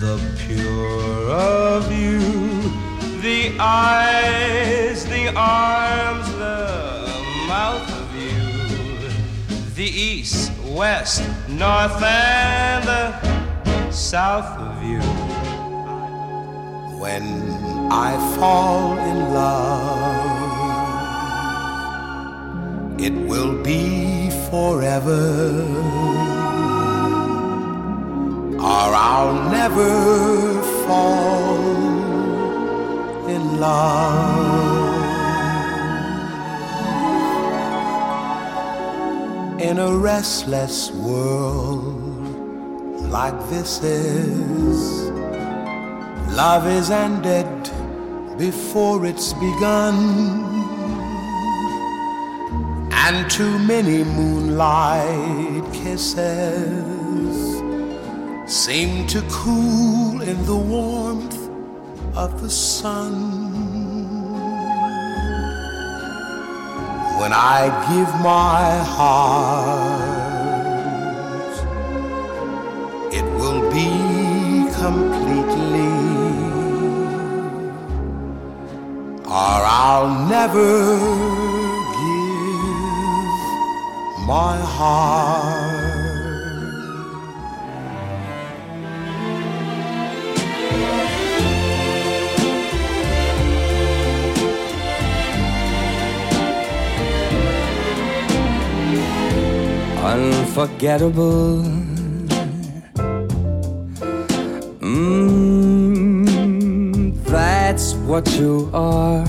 the 0.00 0.16
pure 0.38 1.30
of 1.30 1.92
you, 1.92 2.18
the 3.20 3.54
eyes, 3.58 5.04
the 5.04 5.30
arms, 5.36 6.26
the 6.36 7.12
mouth 7.46 7.90
of 8.02 8.14
you, 8.16 8.40
the 9.74 9.84
east, 9.84 10.50
west, 10.64 11.20
north, 11.46 12.02
and 12.02 12.86
the 12.86 13.12
south 13.90 14.58
of 14.58 14.82
you. 14.82 15.02
When 16.98 17.26
I 17.92 18.16
fall 18.38 18.96
in 18.96 19.34
love, 19.34 20.48
it 22.98 23.12
will 23.28 23.62
be 23.62 24.30
forever, 24.50 26.27
or 28.58 28.64
I'll 28.64 29.50
never 29.50 30.62
fall 30.84 31.58
in 33.28 33.60
love. 33.60 34.98
In 39.60 39.78
a 39.78 39.96
restless 39.96 40.90
world 40.90 42.28
like 43.10 43.38
this 43.48 43.80
is. 43.84 45.08
Love 46.34 46.66
is 46.66 46.90
ended 46.90 47.46
before 48.38 49.06
it's 49.06 49.32
begun. 49.34 49.94
And 52.90 53.30
too 53.30 53.56
many 53.60 54.02
moonlight 54.02 55.72
kisses 55.72 56.97
seem 58.48 59.06
to 59.06 59.20
cool 59.30 60.22
in 60.22 60.46
the 60.46 60.56
warmth 60.56 61.36
of 62.16 62.40
the 62.40 62.48
sun. 62.48 63.12
When 67.20 67.34
I 67.34 67.68
give 67.90 68.08
my 68.22 68.78
heart, 68.96 69.98
it 73.12 73.24
will 73.38 73.70
be 73.70 73.90
completely, 74.82 75.92
or 79.26 79.60
I'll 79.84 80.26
never 80.26 80.96
give 82.00 83.40
my 84.26 84.56
heart. 84.56 85.77
Unforgettable. 100.08 101.62
Mm, 104.80 106.24
that's 107.24 107.92
what 108.08 108.26
you 108.38 108.70
are. 108.72 109.26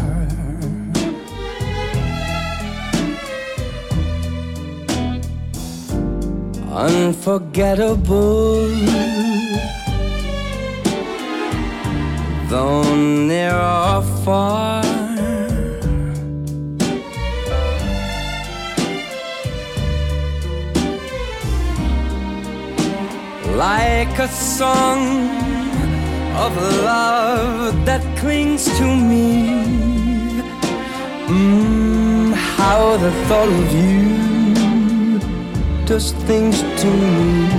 Unforgettable. 6.71 8.69
Though 12.49 12.95
near 12.95 13.53
or 13.53 14.01
far. 14.23 14.98
Like 23.59 24.17
a 24.19 24.27
song 24.29 25.27
of 26.45 26.55
love 26.81 27.85
that 27.85 28.01
clings 28.17 28.63
to 28.77 28.85
me. 29.09 29.29
Mm, 31.27 32.33
how 32.55 32.95
the 32.95 33.11
thought 33.27 33.51
of 33.61 33.67
you 33.81 35.19
does 35.85 36.13
things 36.29 36.61
to 36.81 36.87
me. 36.87 37.49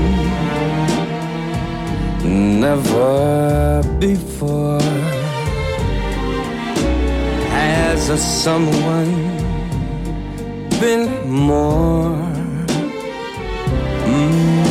Never 2.64 3.82
before 3.98 4.80
has 7.52 8.08
a 8.08 8.16
someone 8.16 9.12
been 10.80 11.28
more. 11.28 12.16
Mm. 14.08 14.69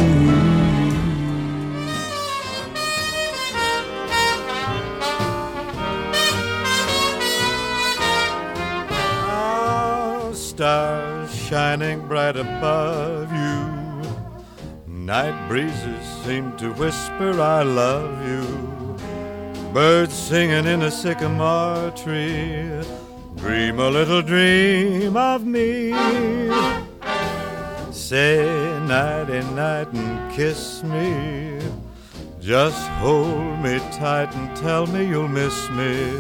Stars 10.60 11.34
shining 11.34 12.06
bright 12.06 12.36
above 12.36 13.31
you. 13.31 14.94
Night 14.94 15.48
breezes 15.48 16.06
seem 16.26 16.52
to 16.57 16.73
whisper, 16.73 17.40
I 17.40 17.64
love 17.64 18.11
you. 18.27 18.44
Birds 19.72 20.14
singing 20.14 20.65
in 20.65 20.81
a 20.81 20.91
sycamore 20.91 21.91
tree. 21.91 22.69
Dream 23.38 23.80
a 23.80 23.90
little 23.90 24.22
dream 24.22 25.15
of 25.15 25.45
me. 25.45 25.94
Say 27.94 28.44
nighty 28.86 29.40
night 29.56 29.88
and 29.94 30.36
kiss 30.36 30.84
me. 30.84 31.57
Just 32.41 32.86
hold 32.99 33.60
me 33.60 33.80
tight 33.94 34.36
and 34.36 34.57
tell 34.57 34.86
me 34.88 35.07
you'll 35.07 35.30
miss 35.30 35.69
me 35.69 36.18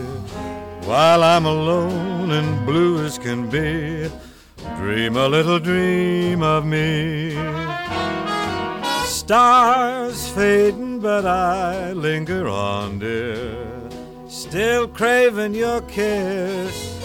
while 0.87 1.23
I'm 1.23 1.45
alone 1.45 2.31
and 2.31 2.65
blue 2.65 3.03
as 3.03 3.17
can 3.19 3.49
be. 3.49 4.09
Dream 4.77 5.15
a 5.15 5.27
little 5.27 5.59
dream 5.59 6.43
of 6.43 6.65
me. 6.65 7.31
Stars 9.05 10.29
fading, 10.29 10.99
but 10.99 11.25
I 11.25 11.93
linger 11.93 12.47
on, 12.47 12.99
dear. 12.99 13.55
Still 14.27 14.87
craving 14.87 15.53
your 15.55 15.81
kiss. 15.81 16.97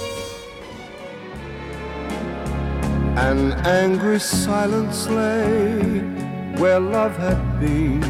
An 3.17 3.53
angry 3.65 4.19
silence 4.19 5.09
lay 5.09 6.01
where 6.59 6.81
love 6.81 7.17
had 7.17 7.61
been, 7.61 8.03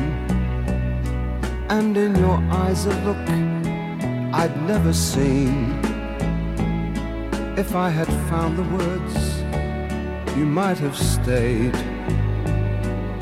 and 1.69 1.97
in 1.97 2.17
your 2.17 2.39
eyes 2.51 2.87
a 2.87 2.95
look 3.05 3.29
I'd 4.35 4.57
never 4.67 4.93
seen. 4.93 5.94
If 7.57 7.77
I 7.77 7.89
had 7.89 8.09
found 8.29 8.59
the 8.59 8.65
words, 8.65 9.17
you 10.37 10.45
might 10.45 10.77
have 10.79 10.99
stayed. 10.99 11.77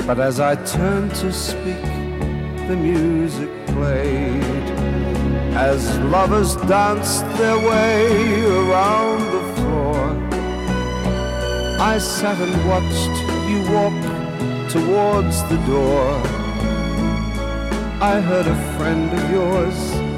But 0.07 0.19
as 0.19 0.39
I 0.39 0.55
turned 0.65 1.13
to 1.17 1.31
speak, 1.31 1.85
the 2.67 2.75
music 2.75 3.51
played. 3.67 4.65
As 5.53 5.99
lovers 5.99 6.55
danced 6.65 7.27
their 7.37 7.57
way 7.57 8.43
around 8.43 9.21
the 9.35 9.43
floor, 9.53 10.01
I 11.79 11.99
sat 11.99 12.39
and 12.41 12.55
watched 12.67 13.15
you 13.47 13.59
walk 13.71 14.01
towards 14.71 15.43
the 15.43 15.59
door. 15.67 16.09
I 18.01 18.19
heard 18.19 18.47
a 18.47 18.77
friend 18.77 19.13
of 19.13 19.29
yours 19.29 19.77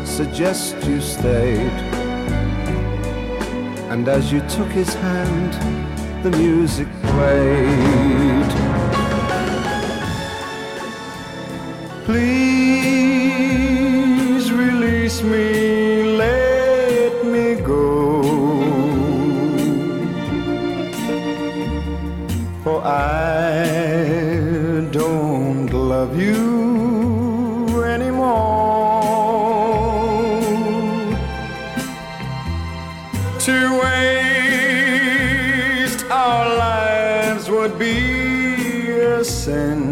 suggest 0.09 0.81
you 0.87 1.01
stayed. 1.01 2.04
And 3.95 4.07
as 4.09 4.29
you 4.29 4.41
took 4.41 4.67
his 4.67 4.93
hand, 4.93 5.53
the 6.21 6.29
music 6.31 6.87
played. 7.01 8.51
Please 12.03 12.35
release 14.51 15.21
me, 15.23 16.17
let 16.17 17.25
me 17.25 17.55
go. 17.55 18.21
For 22.65 22.83
I 22.83 23.34
would 37.67 37.79
be 37.79 38.91
a 38.91 39.25
sin. 39.25 39.91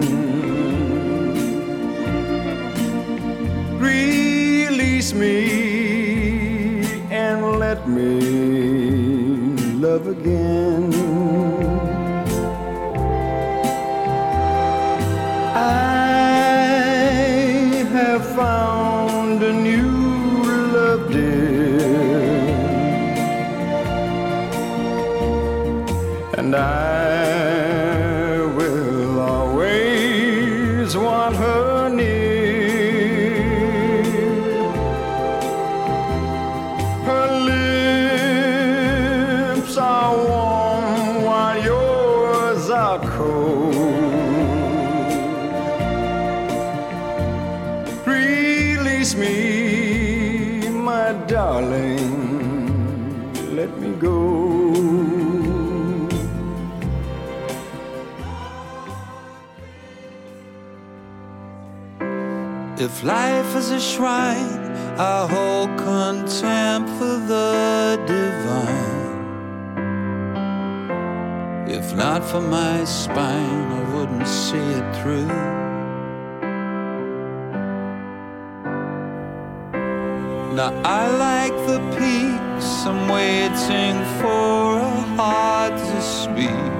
Release 3.79 5.11
me 5.13 6.85
and 7.09 7.57
let 7.57 7.89
me 7.89 8.19
love 9.85 10.05
again. 10.07 10.92
If 63.03 63.09
life 63.09 63.53
is 63.57 63.69
a 63.69 63.81
shrine, 63.81 64.71
I 64.97 65.27
hold 65.27 65.77
contempt 65.77 66.89
for 66.91 67.17
the 67.33 68.01
divine. 68.07 69.25
If 71.67 71.93
not 71.97 72.23
for 72.23 72.39
my 72.39 72.85
spine, 72.85 73.71
I 73.73 73.93
wouldn't 73.93 74.25
see 74.25 74.55
it 74.79 74.95
through. 74.95 75.27
Now 80.55 80.71
I 80.85 81.09
like 81.27 81.55
the 81.67 81.79
peaks, 81.97 82.85
I'm 82.85 83.09
waiting 83.09 83.97
for 84.21 84.79
a 84.79 85.01
heart 85.17 85.77
to 85.77 86.01
speak. 86.01 86.71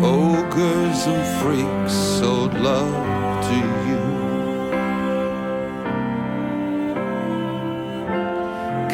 Ogres 0.00 1.06
and 1.08 1.24
freaks 1.42 1.92
sold 1.92 2.54
love 2.54 3.17
to 3.46 3.58
you. 3.88 4.02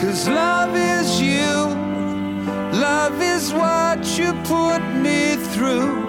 Cause 0.00 0.28
love 0.28 0.76
is 0.76 1.20
you, 1.20 1.54
love 2.78 3.20
is 3.22 3.52
what 3.52 4.00
you 4.18 4.32
put 4.44 4.82
me 5.06 5.36
through. 5.52 6.04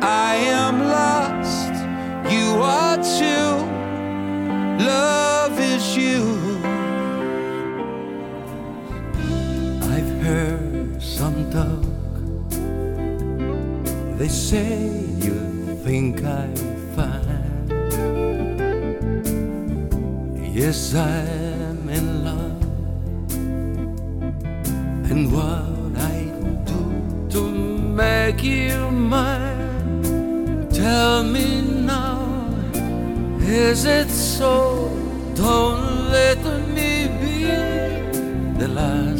I 0.00 0.34
am 0.34 0.88
lost, 0.98 1.72
you 2.32 2.46
are 2.60 2.96
too. 3.18 3.74
Love 4.84 5.58
is 5.60 5.96
you. 5.96 6.22
I've 9.94 10.12
heard 10.22 11.02
some 11.02 11.50
talk. 11.50 11.84
They 14.18 14.28
say 14.28 14.90
you 15.18 15.38
think 15.84 16.24
I'm 16.24 16.63
Yes, 20.74 20.92
I'm 20.92 21.88
in 21.88 22.24
love. 22.24 22.62
And 25.08 25.32
what 25.32 25.94
I 26.02 26.32
do 26.66 26.82
to 27.30 27.42
make 28.02 28.42
you 28.42 28.90
mine? 28.90 30.66
Tell 30.72 31.22
me 31.22 31.62
now, 31.62 32.26
is 33.40 33.84
it 33.84 34.10
so? 34.10 34.90
Don't 35.36 36.10
let 36.10 36.42
me 36.76 37.06
be 37.22 37.44
the 38.58 38.66
last 38.66 39.13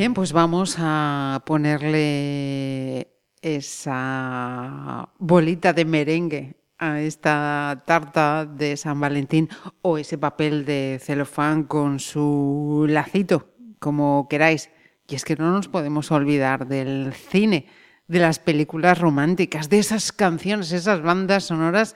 Bien, 0.00 0.14
pues 0.14 0.32
vamos 0.32 0.76
a 0.78 1.42
ponerle 1.44 3.18
esa 3.42 5.10
bolita 5.18 5.74
de 5.74 5.84
merengue 5.84 6.56
a 6.78 7.02
esta 7.02 7.82
tarta 7.86 8.46
de 8.46 8.78
San 8.78 8.98
Valentín 8.98 9.50
o 9.82 9.98
ese 9.98 10.16
papel 10.16 10.64
de 10.64 10.98
celofán 11.02 11.64
con 11.64 12.00
su 12.00 12.86
lacito, 12.88 13.50
como 13.78 14.26
queráis. 14.30 14.70
Y 15.06 15.16
es 15.16 15.26
que 15.26 15.36
no 15.36 15.52
nos 15.52 15.68
podemos 15.68 16.10
olvidar 16.10 16.66
del 16.66 17.12
cine, 17.12 17.66
de 18.08 18.20
las 18.20 18.38
películas 18.38 18.98
románticas, 18.98 19.68
de 19.68 19.80
esas 19.80 20.12
canciones, 20.12 20.72
esas 20.72 21.02
bandas 21.02 21.44
sonoras 21.44 21.94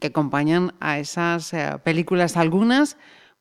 que 0.00 0.08
acompañan 0.08 0.74
a 0.80 0.98
esas 0.98 1.54
eh, 1.54 1.78
películas, 1.84 2.36
algunas 2.36 2.96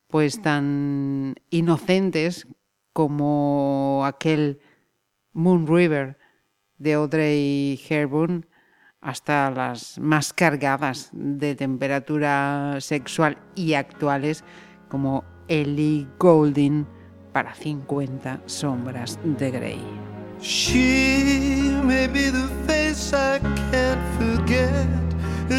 pues 0.07 0.39
tan 0.39 1.33
inocentes 1.49 2.45
como 2.93 4.03
aquel 4.05 4.59
Moon 5.33 5.67
River 5.67 6.17
de 6.77 6.93
Audrey 6.93 7.81
Hepburn, 7.89 8.45
hasta 9.01 9.51
las 9.51 9.99
más 9.99 10.31
cargadas 10.31 11.09
de 11.11 11.55
temperatura 11.55 12.77
sexual 12.79 13.37
y 13.55 13.73
actuales 13.73 14.43
como 14.87 15.25
Ellie 15.47 16.07
Goulding 16.19 16.87
para 17.33 17.53
50 17.53 18.41
sombras 18.45 19.19
de 19.23 19.51
Grey. 19.51 19.81
She 20.39 21.71
may 21.83 22.07
be 22.07 22.29
the 22.29 22.47
face 22.65 23.13
I 23.13 23.39
can't 23.71 24.01
forget, 24.17 24.87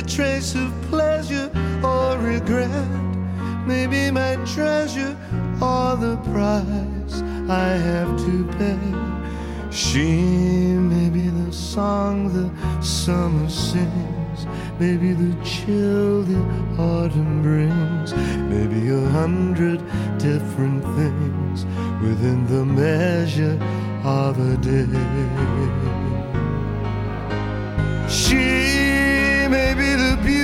trace 0.07 0.55
of 0.55 0.71
pleasure 0.91 1.51
or 1.83 2.19
regret. 2.19 3.14
Maybe 3.67 4.11
my 4.11 4.37
treasure 4.45 5.17
or 5.61 5.97
the 5.97 6.17
price 6.33 7.23
I 7.49 7.69
have 7.89 8.17
to 8.27 8.45
pay. 8.59 9.15
She 9.71 10.13
may 10.93 11.09
be 11.09 11.29
the 11.29 11.53
song 11.53 12.33
the 12.33 12.51
summer 12.83 13.49
sings, 13.49 14.47
maybe 14.79 15.15
the 15.15 15.35
chill 15.43 16.23
the 16.23 16.41
autumn 16.79 17.43
brings, 17.43 18.15
maybe 18.53 18.91
a 18.91 19.09
hundred 19.09 19.81
different 20.19 20.85
things 20.99 21.65
within 22.03 22.47
the 22.47 22.65
measure 22.65 23.59
of 24.05 24.39
a 24.39 24.57
day. 24.59 24.87
She 28.09 29.49
may 29.49 29.75
be 29.75 29.91
the 29.95 30.19
beauty 30.23 30.44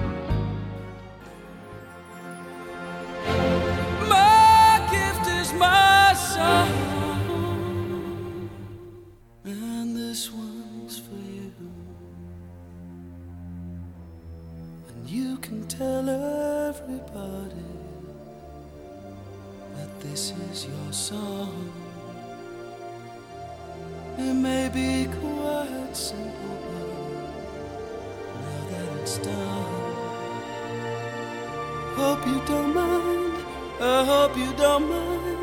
Hope 32.01 32.25
you 32.25 32.41
don't 32.45 32.73
mind, 32.73 33.45
I 33.79 34.03
hope 34.03 34.37
you 34.37 34.51
don't 34.53 34.89
mind 34.89 35.40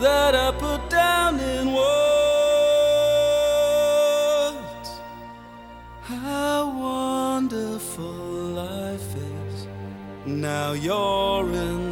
that 0.00 0.34
I 0.34 0.52
put 0.52 0.88
down 0.90 1.40
in 1.40 1.72
words 1.72 1.88
how 6.02 6.70
wonderful 6.78 8.04
life 8.04 9.14
is. 9.16 9.66
Now 10.24 10.72
you're 10.72 11.52
in 11.52 11.87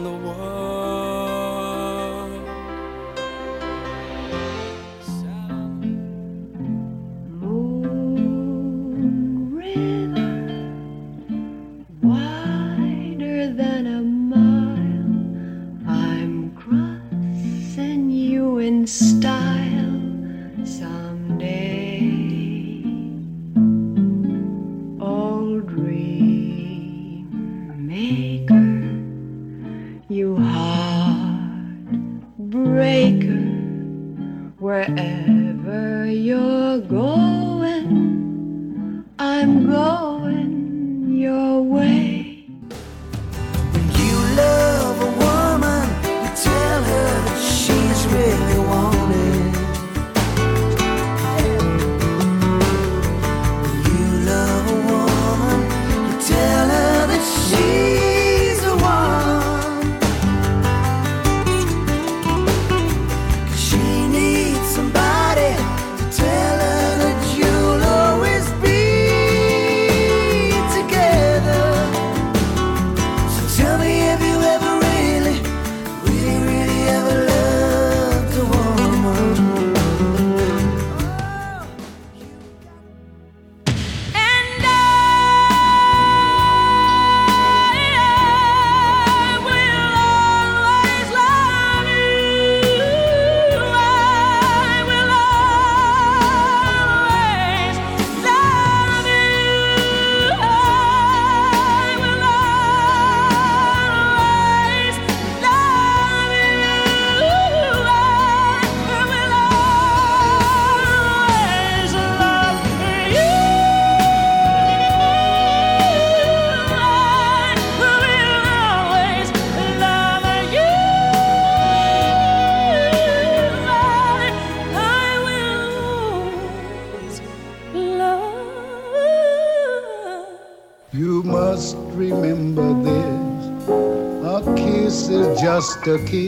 Kentucky. 135.87 136.26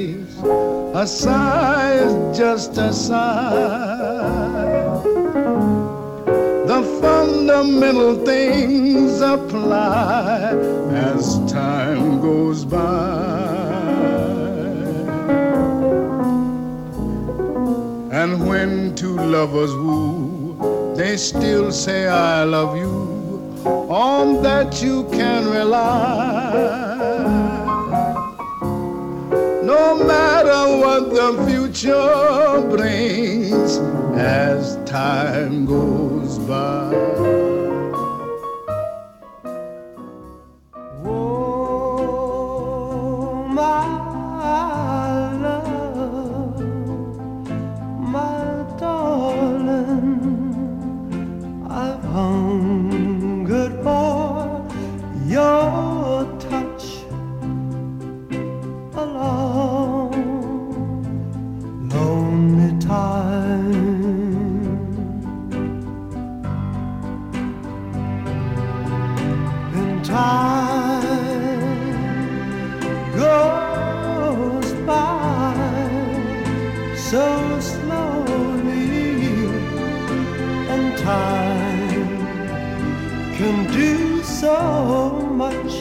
can 83.39 83.73
do 83.73 84.21
so 84.25 85.13
much. 85.31 85.73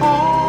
All 0.00 0.47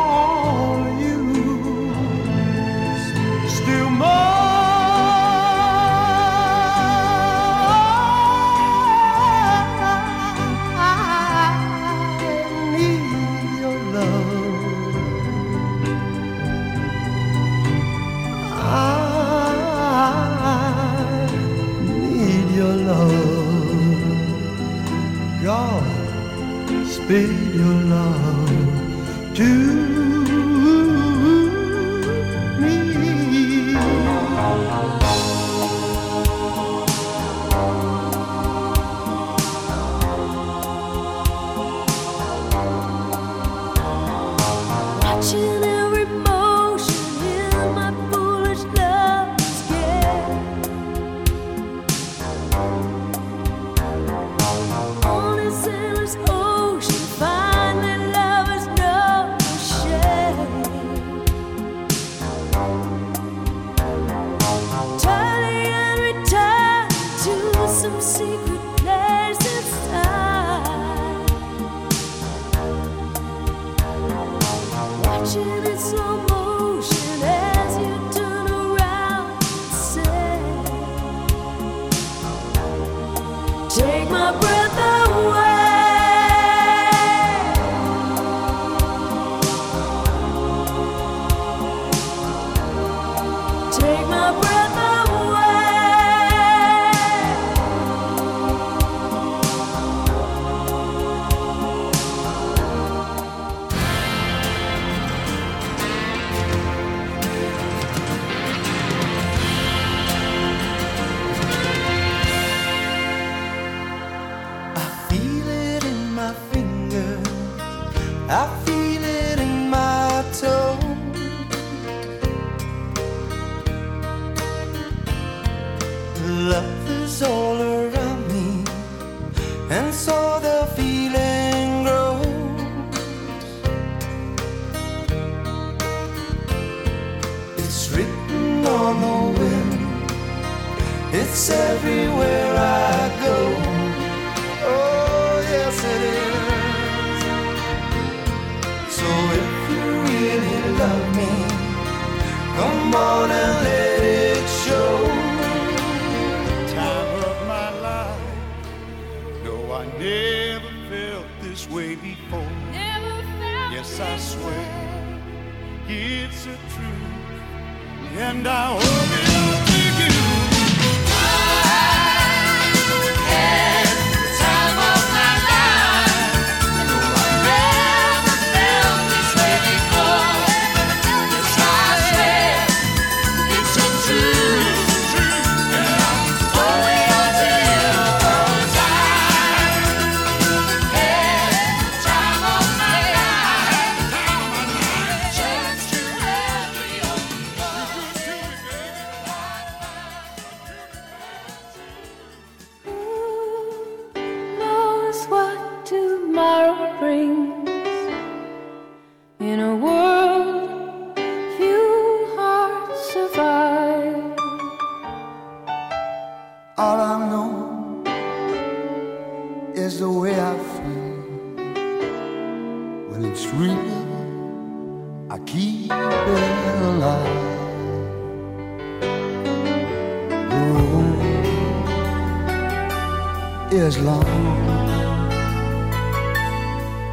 years 233.80 233.98
long. 234.00 234.26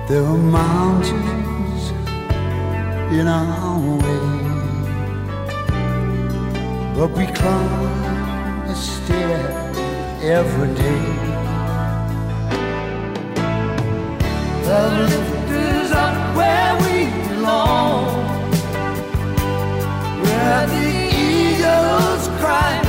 There 0.09 0.23
were 0.29 0.45
mountains 0.63 1.83
in 3.19 3.27
our 3.29 3.79
way, 4.05 4.27
but 6.97 7.09
we 7.19 7.25
climbed 7.39 8.69
the 8.69 8.75
stair 8.75 9.43
every 10.39 10.71
day. 10.85 11.05
The 14.67 14.81
lift 15.11 15.51
is 15.51 15.91
up 16.05 16.17
where 16.39 16.73
we 16.85 16.97
belong, 17.29 18.07
where 20.25 20.63
the 20.75 20.87
eagles 21.31 22.25
cry. 22.41 22.86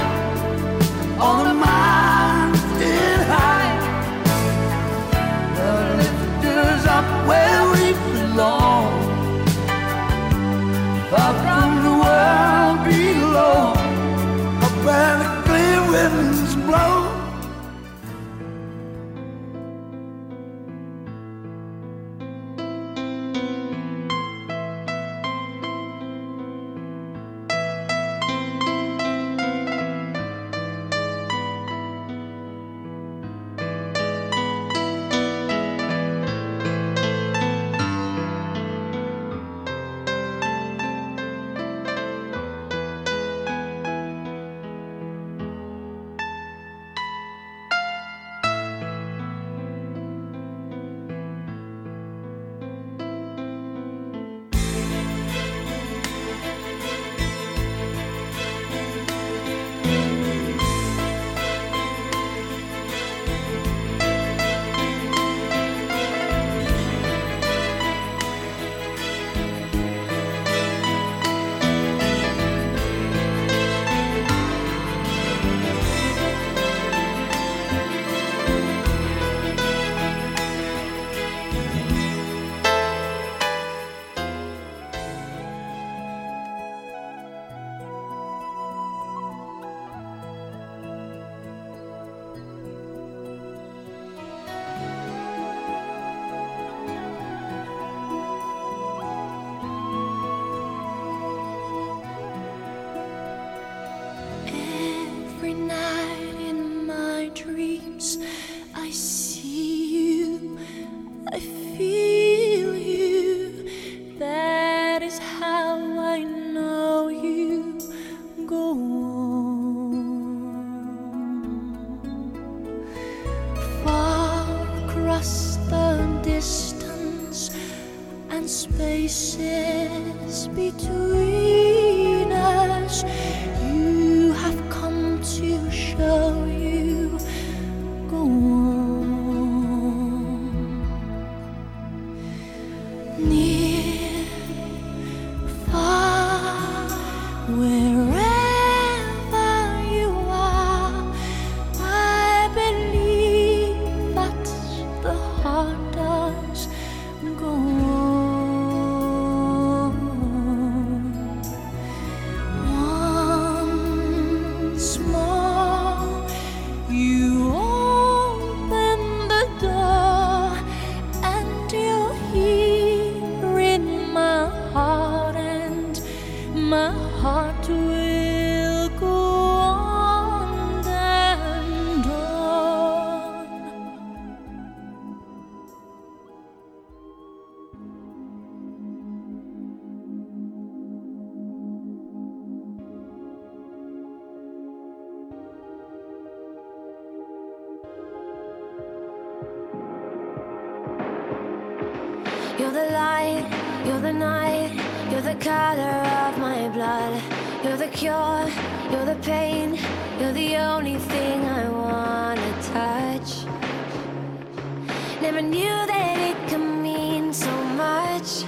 Never 215.38 215.50
knew 215.50 215.86
that 215.94 216.18
it 216.18 216.50
could 216.50 216.68
mean 216.82 217.32
so 217.32 217.52
much, 217.84 218.44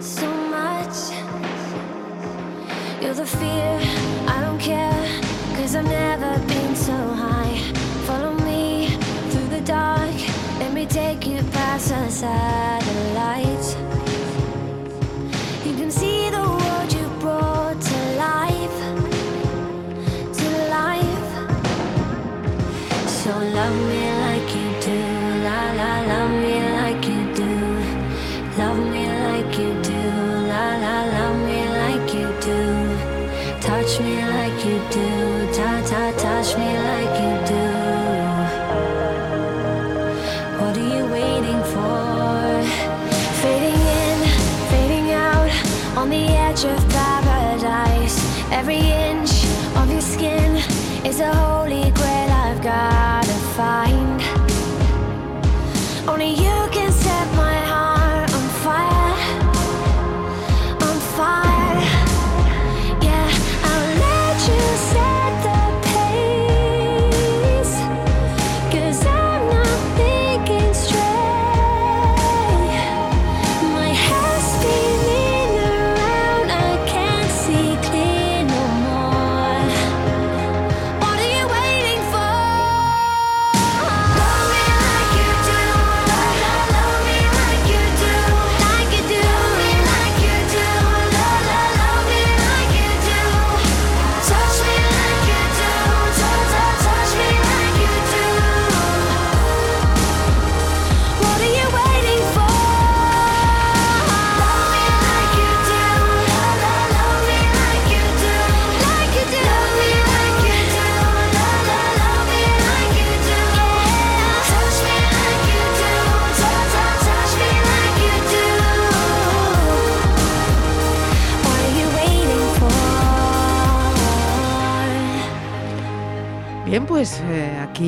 so 0.00 0.26
much. 0.56 0.96
You're 3.02 3.12
the 3.12 3.26
fear, 3.26 3.78
I 4.26 4.40
don't 4.40 4.58
care, 4.58 5.20
cause 5.56 5.74
I've 5.76 5.84
never 5.84 6.32
been 6.46 6.74
so 6.74 6.96
high. 6.96 7.58
Follow 8.06 8.32
me 8.36 8.96
through 9.30 9.48
the 9.48 9.60
dark, 9.60 10.16
let 10.60 10.72
me 10.72 10.86
take 10.86 11.26
you 11.26 11.42
past 11.52 11.90
the 11.90 12.08
satellites. 12.08 13.59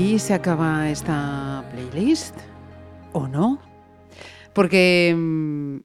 Aquí 0.02 0.18
se 0.18 0.34
acaba 0.34 0.90
esta 0.90 1.64
playlist, 1.70 2.34
¿o 3.12 3.28
no? 3.28 3.62
Porque 4.52 5.14
mm, 5.16 5.76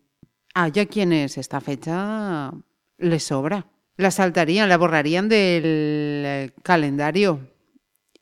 hay 0.55 0.79
a 0.79 0.85
quienes 0.87 1.37
esta 1.37 1.61
fecha 1.61 2.51
les 2.97 3.23
sobra. 3.23 3.67
La 3.95 4.09
saltarían, 4.09 4.69
la 4.69 4.77
borrarían 4.77 5.29
del 5.29 5.61
eh, 6.25 6.51
calendario. 6.63 7.47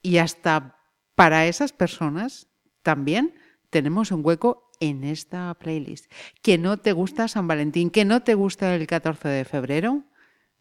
Y 0.02 0.18
hasta 0.18 0.80
para 1.16 1.48
esas 1.48 1.72
personas 1.72 2.50
también 2.84 3.34
tenemos 3.70 4.12
un 4.12 4.20
hueco 4.22 4.70
en 4.82 5.06
esta 5.06 5.54
playlist. 5.54 6.12
Que 6.42 6.58
no 6.58 6.76
te 6.76 6.92
gusta 6.92 7.30
San 7.30 7.48
Valentín, 7.48 7.90
que 7.90 8.04
no 8.04 8.22
te 8.22 8.34
gusta 8.34 8.76
el 8.76 8.86
14 8.86 9.30
de 9.30 9.46
febrero, 9.46 10.04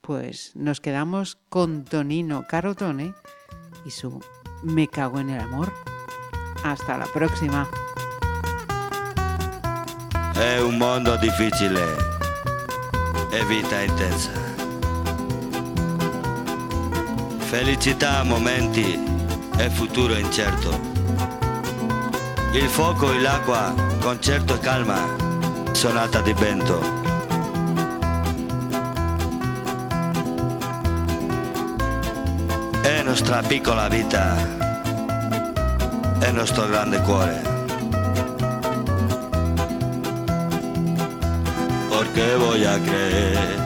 pues 0.00 0.54
nos 0.54 0.80
quedamos 0.80 1.38
con 1.48 1.84
Tonino 1.84 2.46
Carotone 2.46 3.14
y 3.84 3.90
su 3.90 4.20
Me 4.64 4.88
cago 4.88 5.20
en 5.20 5.28
el 5.28 5.40
amor. 5.40 5.70
Hasta 6.62 6.96
la 6.96 7.04
próxima. 7.04 7.68
È 10.32 10.58
un 10.58 10.78
mondo 10.78 11.16
difficile 11.16 11.82
e 13.30 13.44
vita 13.44 13.82
intensa. 13.82 14.30
Felicità 17.36 18.20
a 18.20 18.24
momenti 18.24 18.98
e 19.58 19.68
futuro 19.68 20.16
incerto. 20.16 20.80
Il 22.52 22.68
fuoco 22.68 23.12
e 23.12 23.20
l'acqua, 23.20 23.74
concerto 24.00 24.54
e 24.54 24.58
calma, 24.60 25.04
sonata 25.72 26.22
di 26.22 26.32
vento. 26.32 27.03
È 32.84 33.02
nostra 33.02 33.40
piccola 33.40 33.88
vita, 33.88 34.36
è 36.18 36.30
nostro 36.30 36.66
grande 36.66 37.00
cuore. 37.00 37.42
Porque 41.88 42.36
voy 42.36 42.64
a 42.64 42.78
creer 42.78 43.56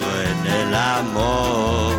yo 0.00 0.10
en 0.30 0.46
el 0.60 0.74
amor. 0.74 1.94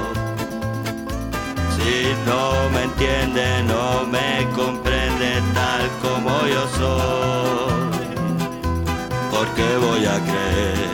Si 1.76 2.16
no 2.26 2.70
me 2.70 2.84
entiende, 2.84 3.64
no 3.64 4.06
me 4.06 4.48
comprende 4.56 5.42
tal 5.54 5.90
como 6.02 6.46
yo 6.46 6.68
soy. 6.78 7.28
porque 9.38 9.78
voy 9.78 10.06
a 10.06 10.20
creer 10.30 10.90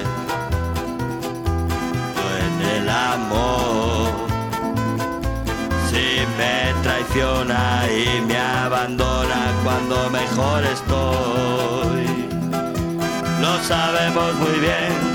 en 2.39 2.61
el 2.77 2.89
amor. 2.89 3.72
Me 6.37 6.73
traiciona 6.81 7.85
y 7.89 8.21
me 8.21 8.37
abandona 8.37 9.53
cuando 9.63 10.09
mejor 10.09 10.63
estoy, 10.63 12.27
lo 13.41 13.63
sabemos 13.63 14.33
muy 14.35 14.59
bien 14.59 15.12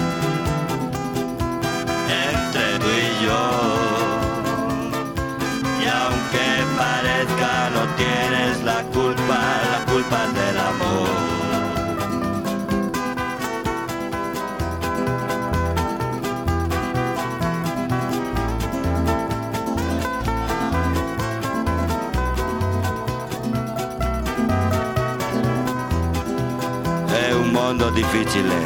difficile 27.99 28.59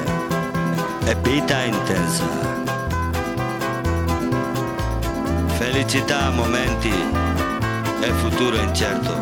e 1.07 1.15
vita 1.23 1.63
intensa. 1.63 2.29
Felicità 5.59 6.31
momenti 6.31 6.93
e 8.03 8.13
futuro 8.21 8.57
incerto. 8.57 9.15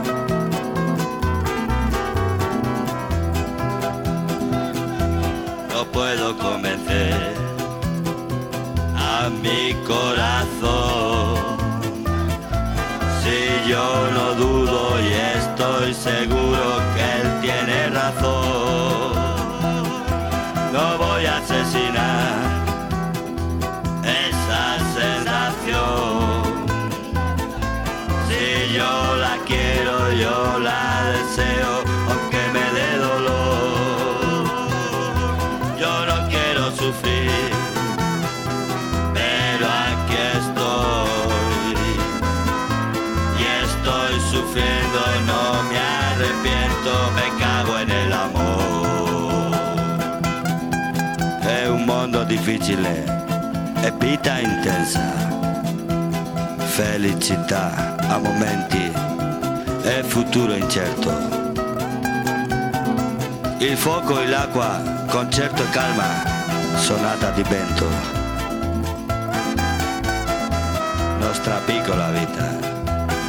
No 5.72 5.84
puedo 5.92 6.36
convencer 6.38 7.14
a 8.96 9.28
mi 9.28 9.76
corazón. 9.86 11.38
Si 13.22 13.70
yo 13.70 13.86
no 14.16 14.34
dudo 14.34 14.98
y 14.98 15.12
estoy 15.38 15.94
seguro 15.94 16.62
que 16.94 17.02
él 17.20 17.28
tiene 17.42 17.90
razón, 17.90 18.99
ja, 21.20 21.40
Cesi. 21.42 21.80
Difficile 52.51 53.05
e 53.81 53.93
vita 53.98 54.39
intensa. 54.40 55.01
Felicità 56.59 57.97
a 58.09 58.18
momenti 58.18 58.90
e 59.82 60.02
futuro 60.02 60.55
incerto. 60.55 61.10
Il 63.59 63.77
fuoco 63.77 64.20
e 64.20 64.27
l'acqua, 64.27 64.82
concerto 65.06 65.62
e 65.62 65.70
calma, 65.70 66.24
sonata 66.77 67.31
di 67.31 67.43
vento. 67.43 67.86
Nostra 71.18 71.60
piccola 71.64 72.10
vita 72.10 72.59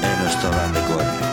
e 0.02 0.24
nostro 0.24 0.50
grande 0.50 0.80
cuore. 0.86 1.31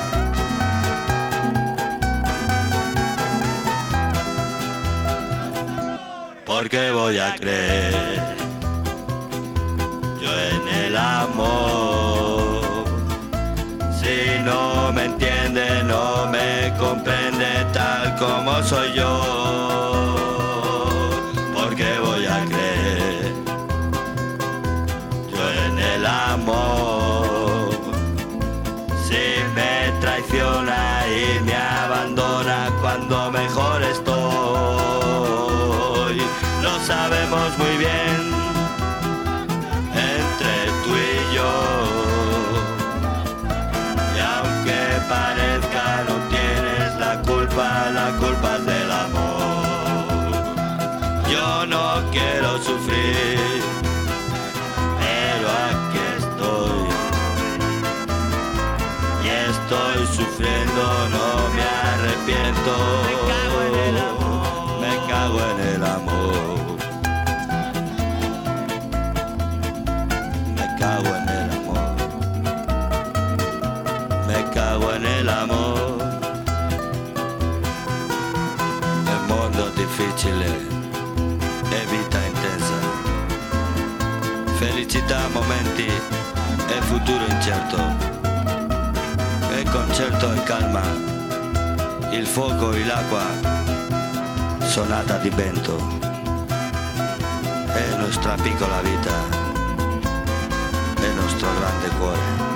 Voy 7.08 7.18
a 7.18 7.34
creer 7.36 8.20
yo 10.20 10.30
en 10.30 10.68
el 10.84 10.94
amor. 10.94 12.60
Si 13.98 14.42
no 14.44 14.92
me 14.92 15.06
entiende, 15.06 15.84
no 15.84 16.26
me 16.26 16.70
comprende 16.78 17.64
tal 17.72 18.14
como 18.16 18.62
soy 18.62 18.92
yo. 18.92 19.37
E 81.70 81.86
vita 81.86 82.18
intensa. 82.18 82.78
Felicità 84.58 85.28
momenti 85.32 85.86
e 85.86 86.82
futuro 86.82 87.24
incerto. 87.30 87.78
E 89.50 89.64
concerto 89.70 90.32
e 90.32 90.42
calma. 90.44 91.17
Il 92.18 92.26
fuoco 92.26 92.72
e 92.72 92.84
l'acqua. 92.84 93.22
Sonata 94.66 95.18
di 95.18 95.30
vento. 95.30 95.76
È 97.68 97.96
nostra 97.96 98.34
piccola 98.34 98.80
vita. 98.80 99.12
È 101.00 101.12
nostro 101.12 101.48
grande 101.60 101.88
cuore. 101.96 102.47